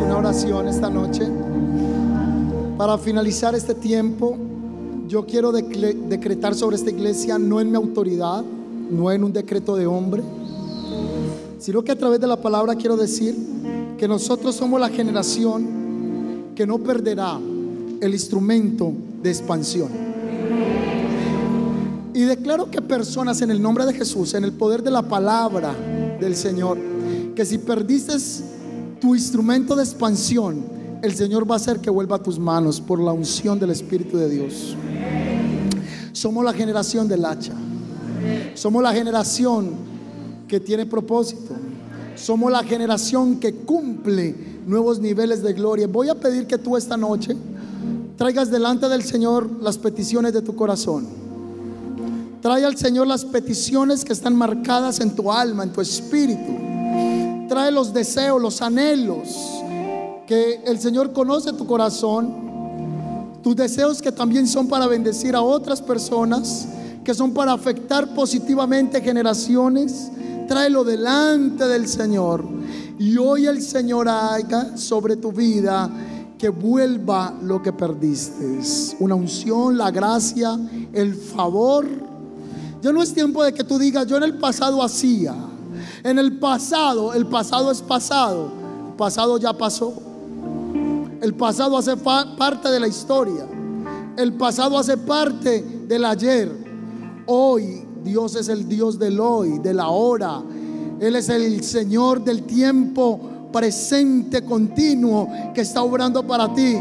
Una 0.00 0.16
oración 0.18 0.66
esta 0.66 0.90
noche. 0.90 1.22
Para 2.76 2.98
finalizar 2.98 3.54
este 3.54 3.74
tiempo, 3.74 4.36
yo 5.06 5.24
quiero 5.24 5.52
decretar 5.52 6.54
sobre 6.56 6.76
esta 6.76 6.90
iglesia, 6.90 7.38
no 7.38 7.60
en 7.60 7.70
mi 7.70 7.76
autoridad, 7.76 8.42
no 8.90 9.12
en 9.12 9.22
un 9.22 9.32
decreto 9.32 9.76
de 9.76 9.86
hombre, 9.86 10.22
sino 11.60 11.84
que 11.84 11.92
a 11.92 11.98
través 11.98 12.18
de 12.20 12.26
la 12.26 12.36
palabra 12.36 12.74
quiero 12.74 12.96
decir 12.96 13.36
que 13.96 14.08
nosotros 14.08 14.56
somos 14.56 14.80
la 14.80 14.88
generación 14.88 16.52
que 16.56 16.66
no 16.66 16.78
perderá 16.78 17.38
el 18.00 18.12
instrumento 18.12 18.92
de 19.22 19.30
expansión. 19.30 19.88
Y 22.12 22.22
declaro 22.22 22.70
que 22.70 22.82
personas 22.82 23.42
en 23.42 23.50
el 23.52 23.62
nombre 23.62 23.86
de 23.86 23.94
Jesús, 23.94 24.34
en 24.34 24.42
el 24.44 24.52
poder 24.52 24.82
de 24.82 24.90
la 24.90 25.02
palabra 25.02 25.72
del 26.20 26.34
Señor, 26.34 26.78
que 27.36 27.44
si 27.44 27.58
perdiste 27.58 28.14
tu 29.00 29.14
instrumento 29.14 29.76
de 29.76 29.82
expansión, 29.82 30.64
el 31.02 31.14
Señor 31.14 31.48
va 31.48 31.54
a 31.54 31.56
hacer 31.56 31.80
que 31.80 31.90
vuelva 31.90 32.16
a 32.16 32.22
tus 32.22 32.38
manos 32.38 32.80
por 32.80 32.98
la 32.98 33.12
unción 33.12 33.58
del 33.58 33.70
Espíritu 33.70 34.16
de 34.16 34.28
Dios. 34.28 34.76
Somos 36.12 36.44
la 36.44 36.52
generación 36.52 37.08
del 37.08 37.24
hacha. 37.24 37.52
Somos 38.54 38.82
la 38.82 38.92
generación 38.92 39.70
que 40.48 40.60
tiene 40.60 40.86
propósito. 40.86 41.54
Somos 42.16 42.50
la 42.50 42.62
generación 42.62 43.38
que 43.38 43.54
cumple 43.54 44.34
nuevos 44.66 44.98
niveles 45.00 45.42
de 45.42 45.52
gloria. 45.52 45.86
Voy 45.86 46.08
a 46.08 46.14
pedir 46.14 46.46
que 46.46 46.56
tú 46.56 46.76
esta 46.76 46.96
noche 46.96 47.36
traigas 48.16 48.50
delante 48.50 48.88
del 48.88 49.02
Señor 49.02 49.50
las 49.62 49.76
peticiones 49.76 50.32
de 50.32 50.40
tu 50.40 50.54
corazón. 50.54 51.06
Trae 52.40 52.64
al 52.64 52.76
Señor 52.76 53.06
las 53.06 53.24
peticiones 53.24 54.04
que 54.04 54.12
están 54.12 54.36
marcadas 54.36 55.00
en 55.00 55.14
tu 55.14 55.30
alma, 55.32 55.64
en 55.64 55.72
tu 55.72 55.80
espíritu 55.80 56.73
trae 57.48 57.70
los 57.70 57.92
deseos, 57.92 58.40
los 58.40 58.62
anhelos, 58.62 59.36
que 60.26 60.62
el 60.64 60.78
Señor 60.78 61.12
conoce 61.12 61.52
tu 61.52 61.66
corazón, 61.66 62.32
tus 63.42 63.54
deseos 63.54 64.00
que 64.00 64.10
también 64.10 64.46
son 64.46 64.68
para 64.68 64.86
bendecir 64.86 65.36
a 65.36 65.42
otras 65.42 65.82
personas, 65.82 66.66
que 67.04 67.14
son 67.14 67.32
para 67.32 67.52
afectar 67.52 68.14
positivamente 68.14 69.00
generaciones, 69.02 70.10
tráelo 70.48 70.84
delante 70.84 71.66
del 71.66 71.86
Señor. 71.86 72.44
Y 72.98 73.16
hoy 73.18 73.46
el 73.46 73.60
Señor 73.60 74.08
haga 74.08 74.76
sobre 74.76 75.16
tu 75.16 75.32
vida 75.32 75.90
que 76.38 76.48
vuelva 76.48 77.34
lo 77.42 77.62
que 77.62 77.72
perdiste. 77.72 78.60
Una 79.00 79.14
unción, 79.14 79.76
la 79.76 79.90
gracia, 79.90 80.58
el 80.92 81.14
favor. 81.14 81.86
Ya 82.80 82.92
no 82.92 83.02
es 83.02 83.12
tiempo 83.12 83.42
de 83.42 83.52
que 83.52 83.64
tú 83.64 83.78
digas, 83.78 84.06
yo 84.06 84.16
en 84.16 84.22
el 84.22 84.38
pasado 84.38 84.82
hacía. 84.82 85.34
En 86.04 86.18
el 86.18 86.38
pasado, 86.38 87.14
el 87.14 87.24
pasado 87.24 87.70
es 87.70 87.80
pasado, 87.80 88.50
el 88.88 88.92
pasado 88.92 89.38
ya 89.38 89.54
pasó. 89.54 89.94
El 91.22 91.32
pasado 91.32 91.78
hace 91.78 91.96
parte 91.96 92.68
de 92.68 92.78
la 92.78 92.86
historia. 92.86 93.46
El 94.18 94.34
pasado 94.34 94.76
hace 94.76 94.98
parte 94.98 95.62
del 95.88 96.04
ayer. 96.04 96.52
Hoy 97.24 97.86
Dios 98.04 98.36
es 98.36 98.48
el 98.48 98.68
Dios 98.68 98.98
del 98.98 99.18
hoy, 99.18 99.58
de 99.60 99.72
la 99.72 99.88
hora. 99.88 100.42
Él 101.00 101.16
es 101.16 101.30
el 101.30 101.64
Señor 101.64 102.22
del 102.22 102.42
tiempo 102.42 103.18
presente, 103.50 104.44
continuo, 104.44 105.26
que 105.54 105.62
está 105.62 105.82
obrando 105.82 106.22
para 106.26 106.52
ti. 106.52 106.76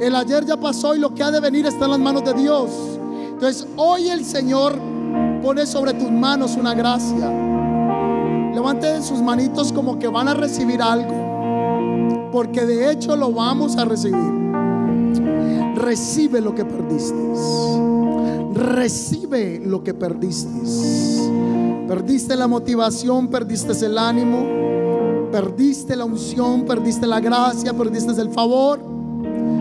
El 0.00 0.14
ayer 0.14 0.46
ya 0.46 0.56
pasó 0.56 0.94
y 0.94 1.00
lo 1.00 1.12
que 1.12 1.24
ha 1.24 1.32
de 1.32 1.40
venir 1.40 1.66
está 1.66 1.86
en 1.86 1.90
las 1.90 2.00
manos 2.00 2.22
de 2.22 2.34
Dios. 2.34 2.70
Entonces 3.32 3.66
hoy 3.76 4.08
el 4.08 4.24
Señor 4.24 4.78
pone 5.42 5.66
sobre 5.66 5.94
tus 5.94 6.12
manos 6.12 6.54
una 6.54 6.74
gracia 6.74 7.55
Levante 8.56 9.02
sus 9.02 9.20
manitos 9.20 9.70
como 9.70 9.98
que 9.98 10.08
van 10.08 10.28
a 10.28 10.32
recibir 10.34 10.80
algo, 10.80 12.30
porque 12.32 12.64
de 12.64 12.90
hecho 12.90 13.14
lo 13.14 13.30
vamos 13.30 13.76
a 13.76 13.84
recibir. 13.84 14.16
Recibe 15.74 16.40
lo 16.40 16.54
que 16.54 16.64
perdiste. 16.64 17.18
Recibe 18.54 19.60
lo 19.62 19.84
que 19.84 19.92
perdiste. 19.92 20.48
Perdiste 21.86 22.34
la 22.34 22.46
motivación, 22.46 23.28
perdiste 23.28 23.72
el 23.84 23.98
ánimo, 23.98 25.28
perdiste 25.30 25.94
la 25.94 26.06
unción, 26.06 26.64
perdiste 26.64 27.06
la 27.06 27.20
gracia, 27.20 27.74
perdiste 27.74 28.18
el 28.18 28.30
favor. 28.30 28.80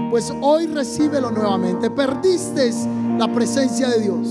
Pues 0.10 0.34
hoy 0.41 0.68
recíbelo 0.68 1.32
nuevamente. 1.32 1.89
Perdiste 1.91 2.72
la 3.20 3.28
presencia 3.28 3.89
de 3.89 4.00
Dios. 4.00 4.30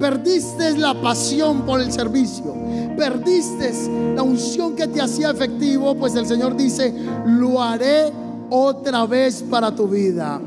Perdiste 0.00 0.76
la 0.76 1.00
pasión 1.00 1.62
por 1.62 1.80
el 1.80 1.92
servicio. 1.92 2.65
Perdiste 2.96 3.72
la 4.14 4.22
unción 4.22 4.74
que 4.74 4.86
te 4.86 5.00
hacía 5.00 5.30
efectivo. 5.30 5.94
Pues 5.94 6.14
el 6.14 6.26
Señor 6.26 6.56
dice, 6.56 6.94
lo 7.26 7.62
haré 7.62 8.12
otra 8.50 9.06
vez 9.06 9.42
para 9.42 9.74
tu 9.74 9.88
vida. 9.88 10.40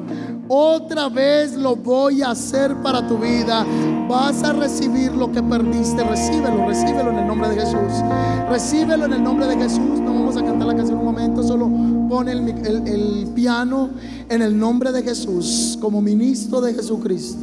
Otra 0.52 1.10
vez 1.10 1.54
lo 1.54 1.76
voy 1.76 2.24
a 2.24 2.32
hacer 2.32 2.76
para 2.78 3.08
tu 3.08 3.20
vida. 3.20 3.64
Vas 4.08 4.42
a 4.44 4.52
recibir 4.52 5.12
lo 5.12 5.32
que 5.32 5.44
perdiste. 5.44 6.04
Recíbelo, 6.04 6.66
recíbelo 6.68 7.12
en 7.12 7.20
el 7.20 7.28
nombre 7.28 7.50
de 7.50 7.56
Jesús. 7.56 8.04
Recíbelo 8.50 9.06
en 9.06 9.14
el 9.14 9.24
nombre 9.24 9.46
de 9.46 9.56
Jesús. 9.56 10.00
No 10.00 10.12
vamos 10.14 10.38
a 10.38 10.44
cantar 10.44 10.68
la 10.68 10.76
canción 10.76 10.98
un 10.98 11.06
momento. 11.06 11.44
Solo 11.44 11.70
pone 12.10 12.32
el, 12.32 12.50
el 12.88 13.28
piano 13.36 13.92
en 14.28 14.42
el 14.42 14.58
nombre 14.58 14.92
de 14.92 15.04
Jesús 15.04 15.78
como 15.80 16.02
ministro 16.02 16.62
de 16.62 16.74
Jesucristo. 16.74 17.40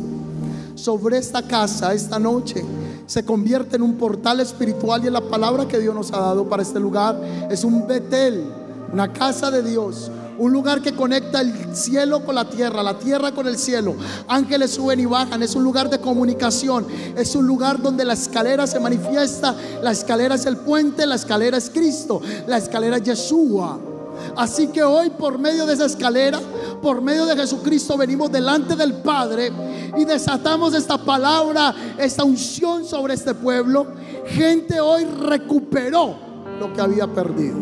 Sobre 0.74 1.18
esta 1.18 1.42
casa, 1.42 1.94
esta 1.94 2.18
noche, 2.18 2.64
se 3.07 3.24
convierte 3.24 3.76
en 3.76 3.82
un 3.82 3.94
portal 3.94 4.40
espiritual 4.40 5.02
y 5.04 5.07
en 5.07 5.12
la 5.12 5.20
palabra 5.20 5.66
que 5.66 5.78
Dios 5.78 5.94
nos 5.94 6.12
ha 6.12 6.20
dado 6.20 6.48
para 6.48 6.62
este 6.62 6.80
lugar 6.80 7.20
es 7.50 7.64
un 7.64 7.86
Betel, 7.86 8.44
una 8.92 9.12
casa 9.12 9.50
de 9.50 9.62
Dios 9.62 10.11
un 10.38 10.52
lugar 10.52 10.82
que 10.82 10.92
conecta 10.92 11.40
el 11.40 11.74
cielo 11.74 12.24
con 12.24 12.34
la 12.34 12.48
tierra, 12.48 12.82
la 12.82 12.98
tierra 12.98 13.32
con 13.32 13.46
el 13.46 13.57
cielo. 13.57 13.94
Ángeles 14.28 14.72
suben 14.72 15.00
y 15.00 15.07
bajan, 15.07 15.42
es 15.42 15.54
un 15.54 15.64
lugar 15.64 15.88
de 15.88 15.98
comunicación, 16.00 16.86
es 17.16 17.34
un 17.34 17.46
lugar 17.46 17.80
donde 17.80 18.04
la 18.04 18.14
escalera 18.14 18.66
se 18.66 18.80
manifiesta, 18.80 19.54
la 19.82 19.92
escalera 19.92 20.34
es 20.34 20.46
el 20.46 20.59
puente, 20.59 21.07
la 21.07 21.14
escalera 21.14 21.57
es 21.57 21.70
Cristo, 21.70 22.20
la 22.46 22.59
escalera 22.59 22.98
es 22.98 23.02
Yeshua. 23.02 23.95
Así 24.36 24.68
que 24.68 24.82
hoy 24.82 25.10
por 25.10 25.38
medio 25.38 25.66
de 25.66 25.74
esa 25.74 25.86
escalera, 25.86 26.40
por 26.82 27.00
medio 27.00 27.26
de 27.26 27.36
Jesucristo, 27.36 27.96
venimos 27.96 28.30
delante 28.30 28.76
del 28.76 28.94
Padre 28.94 29.52
y 29.96 30.04
desatamos 30.04 30.74
esta 30.74 30.98
palabra, 30.98 31.74
esta 31.98 32.24
unción 32.24 32.84
sobre 32.84 33.14
este 33.14 33.34
pueblo. 33.34 33.86
Gente 34.26 34.80
hoy 34.80 35.04
recuperó 35.04 36.16
lo 36.58 36.72
que 36.72 36.80
había 36.80 37.06
perdido. 37.06 37.56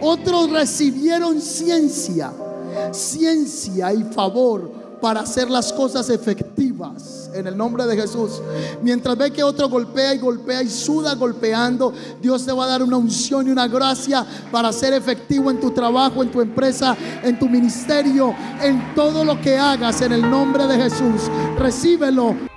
Otros 0.00 0.50
recibieron 0.50 1.40
ciencia, 1.40 2.32
ciencia 2.92 3.92
y 3.92 4.04
favor 4.04 4.70
para 5.00 5.20
hacer 5.20 5.50
las 5.50 5.72
cosas 5.72 6.08
efectivas 6.10 7.25
en 7.36 7.46
el 7.46 7.56
nombre 7.56 7.86
de 7.86 7.96
Jesús. 7.96 8.40
Mientras 8.82 9.16
ve 9.16 9.30
que 9.30 9.42
otro 9.42 9.68
golpea 9.68 10.14
y 10.14 10.18
golpea 10.18 10.62
y 10.62 10.68
suda 10.68 11.14
golpeando, 11.14 11.92
Dios 12.20 12.44
te 12.44 12.52
va 12.52 12.64
a 12.64 12.68
dar 12.68 12.82
una 12.82 12.96
unción 12.96 13.46
y 13.46 13.50
una 13.50 13.68
gracia 13.68 14.26
para 14.50 14.72
ser 14.72 14.94
efectivo 14.94 15.50
en 15.50 15.60
tu 15.60 15.70
trabajo, 15.70 16.22
en 16.22 16.30
tu 16.30 16.40
empresa, 16.40 16.96
en 17.22 17.38
tu 17.38 17.48
ministerio, 17.48 18.34
en 18.62 18.94
todo 18.94 19.24
lo 19.24 19.40
que 19.40 19.56
hagas 19.56 20.00
en 20.02 20.12
el 20.12 20.28
nombre 20.28 20.66
de 20.66 20.76
Jesús. 20.76 21.30
Recíbelo. 21.58 22.55